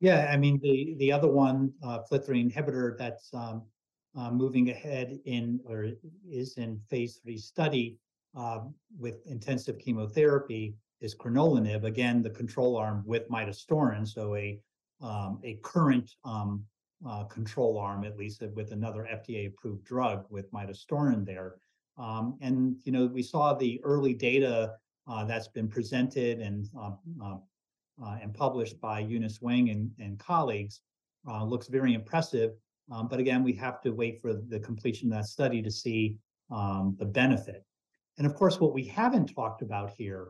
Yeah, 0.00 0.28
I 0.30 0.36
mean, 0.36 0.60
the, 0.62 0.94
the 0.98 1.12
other 1.12 1.28
one, 1.28 1.72
uh, 1.82 2.00
FLT3 2.10 2.52
inhibitor 2.52 2.98
that's 2.98 3.30
um, 3.32 3.62
uh, 4.16 4.30
moving 4.30 4.70
ahead 4.70 5.18
in 5.24 5.60
or 5.66 5.88
is 6.28 6.56
in 6.56 6.80
phase 6.88 7.20
three 7.22 7.38
study 7.38 7.98
um, 8.34 8.74
with 8.98 9.26
intensive 9.26 9.78
chemotherapy 9.78 10.74
is 11.00 11.14
crenolanib. 11.14 11.84
Again, 11.84 12.22
the 12.22 12.30
control 12.30 12.76
arm 12.76 13.02
with 13.06 13.28
midostaurin, 13.28 14.06
so 14.06 14.34
a 14.34 14.58
um, 15.02 15.40
a 15.44 15.58
current 15.62 16.10
um, 16.24 16.64
uh, 17.06 17.24
control 17.24 17.78
arm, 17.78 18.04
at 18.04 18.16
least 18.16 18.42
with 18.54 18.72
another 18.72 19.06
FDA-approved 19.12 19.84
drug 19.84 20.24
with 20.30 20.50
midostaurin 20.52 21.24
there. 21.24 21.56
Um, 21.98 22.38
and 22.40 22.76
you 22.84 22.92
know, 22.92 23.06
we 23.06 23.22
saw 23.22 23.54
the 23.54 23.80
early 23.84 24.14
data 24.14 24.74
uh, 25.06 25.24
that's 25.24 25.48
been 25.48 25.68
presented 25.68 26.40
and 26.40 26.68
uh, 26.78 26.92
uh, 27.22 27.36
uh 28.02 28.18
and 28.20 28.34
published 28.34 28.80
by 28.80 29.00
Eunice 29.00 29.40
Wang 29.40 29.70
and, 29.70 29.90
and 29.98 30.18
colleagues. 30.18 30.80
Uh, 31.28 31.44
looks 31.44 31.66
very 31.66 31.94
impressive. 31.94 32.52
Um, 32.90 33.08
but 33.08 33.18
again, 33.18 33.42
we 33.42 33.52
have 33.54 33.80
to 33.82 33.90
wait 33.90 34.20
for 34.20 34.34
the 34.34 34.60
completion 34.60 35.12
of 35.12 35.18
that 35.18 35.26
study 35.26 35.60
to 35.62 35.70
see 35.70 36.16
um, 36.50 36.96
the 36.98 37.04
benefit. 37.04 37.64
And 38.18 38.26
of 38.26 38.34
course, 38.34 38.60
what 38.60 38.72
we 38.72 38.84
haven't 38.84 39.34
talked 39.34 39.62
about 39.62 39.90
here 39.90 40.28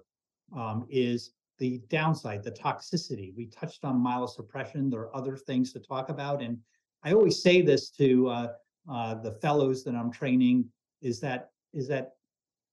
um, 0.57 0.87
is 0.88 1.33
the 1.59 1.81
downside, 1.88 2.42
the 2.42 2.51
toxicity. 2.51 3.35
We 3.37 3.47
touched 3.47 3.85
on 3.85 4.03
myelosuppression. 4.03 4.90
There 4.90 5.01
are 5.01 5.16
other 5.16 5.37
things 5.37 5.73
to 5.73 5.81
talk 5.81 6.09
about. 6.09 6.42
And 6.42 6.59
I 7.03 7.12
always 7.12 7.42
say 7.42 7.62
this 7.62 7.90
to 7.90 8.29
uh, 8.29 8.49
uh, 8.90 9.14
the 9.16 9.33
fellows 9.33 9.85
that 9.85 9.95
I'm 9.95 10.11
training 10.11 10.66
is 11.03 11.21
that 11.21 11.51
is 11.73 11.88
that 11.88 12.12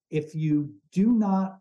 if 0.10 0.34
you 0.34 0.74
do 0.92 1.12
not 1.12 1.60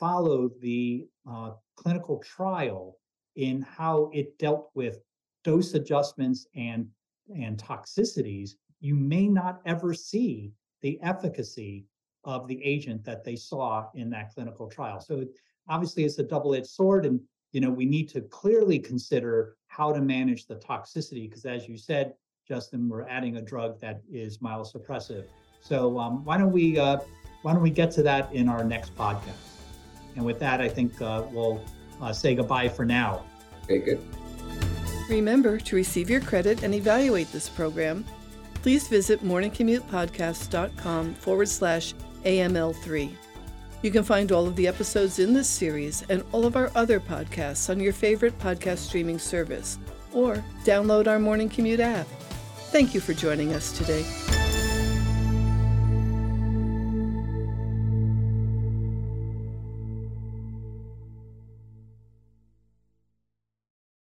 follow 0.00 0.50
the 0.60 1.06
uh, 1.30 1.52
clinical 1.76 2.18
trial 2.18 2.98
in 3.36 3.62
how 3.62 4.10
it 4.12 4.38
dealt 4.38 4.70
with 4.74 4.98
dose 5.44 5.74
adjustments 5.74 6.46
and 6.56 6.88
and 7.34 7.58
toxicities, 7.58 8.52
you 8.80 8.94
may 8.94 9.28
not 9.28 9.60
ever 9.66 9.94
see 9.94 10.52
the 10.82 10.98
efficacy 11.02 11.84
of 12.24 12.46
the 12.46 12.62
agent 12.64 13.04
that 13.04 13.24
they 13.24 13.36
saw 13.36 13.86
in 13.94 14.10
that 14.10 14.32
clinical 14.34 14.68
trial. 14.68 15.00
So 15.00 15.24
obviously 15.68 16.04
it's 16.04 16.18
a 16.18 16.22
double-edged 16.22 16.66
sword 16.66 17.06
and 17.06 17.20
you 17.52 17.60
know 17.60 17.70
we 17.70 17.86
need 17.86 18.08
to 18.10 18.20
clearly 18.22 18.78
consider 18.78 19.56
how 19.68 19.92
to 19.92 20.00
manage 20.00 20.46
the 20.46 20.56
toxicity 20.56 21.28
because 21.28 21.44
as 21.44 21.68
you 21.68 21.76
said 21.76 22.14
Justin 22.46 22.88
we're 22.88 23.08
adding 23.08 23.36
a 23.36 23.42
drug 23.42 23.80
that 23.80 24.02
is 24.10 24.38
myelosuppressive. 24.38 25.24
So 25.60 25.98
um, 25.98 26.24
why 26.24 26.38
don't 26.38 26.52
we 26.52 26.78
uh, 26.78 26.98
why 27.42 27.52
don't 27.52 27.62
we 27.62 27.70
get 27.70 27.90
to 27.92 28.02
that 28.02 28.32
in 28.32 28.48
our 28.48 28.64
next 28.64 28.96
podcast? 28.96 29.46
And 30.16 30.24
with 30.24 30.38
that 30.40 30.60
I 30.60 30.68
think 30.68 31.00
uh, 31.00 31.24
we'll 31.30 31.62
uh, 32.00 32.12
say 32.12 32.34
goodbye 32.34 32.68
for 32.68 32.84
now. 32.84 33.24
Very 33.66 33.80
good. 33.80 34.17
Remember 35.08 35.58
to 35.58 35.76
receive 35.76 36.10
your 36.10 36.20
credit 36.20 36.62
and 36.62 36.74
evaluate 36.74 37.32
this 37.32 37.48
program. 37.48 38.04
Please 38.62 38.88
visit 38.88 39.24
morningcommutepodcast.com 39.24 41.14
forward 41.14 41.48
slash 41.48 41.94
AML3. 42.24 43.12
You 43.82 43.90
can 43.90 44.02
find 44.02 44.32
all 44.32 44.46
of 44.46 44.56
the 44.56 44.66
episodes 44.66 45.18
in 45.20 45.32
this 45.32 45.48
series 45.48 46.04
and 46.08 46.24
all 46.32 46.44
of 46.44 46.56
our 46.56 46.70
other 46.74 46.98
podcasts 46.98 47.70
on 47.70 47.78
your 47.78 47.92
favorite 47.92 48.38
podcast 48.38 48.78
streaming 48.78 49.18
service 49.18 49.78
or 50.12 50.44
download 50.64 51.06
our 51.06 51.18
Morning 51.18 51.48
Commute 51.48 51.80
app. 51.80 52.06
Thank 52.70 52.92
you 52.92 53.00
for 53.00 53.14
joining 53.14 53.52
us 53.52 53.76
today. 53.76 54.37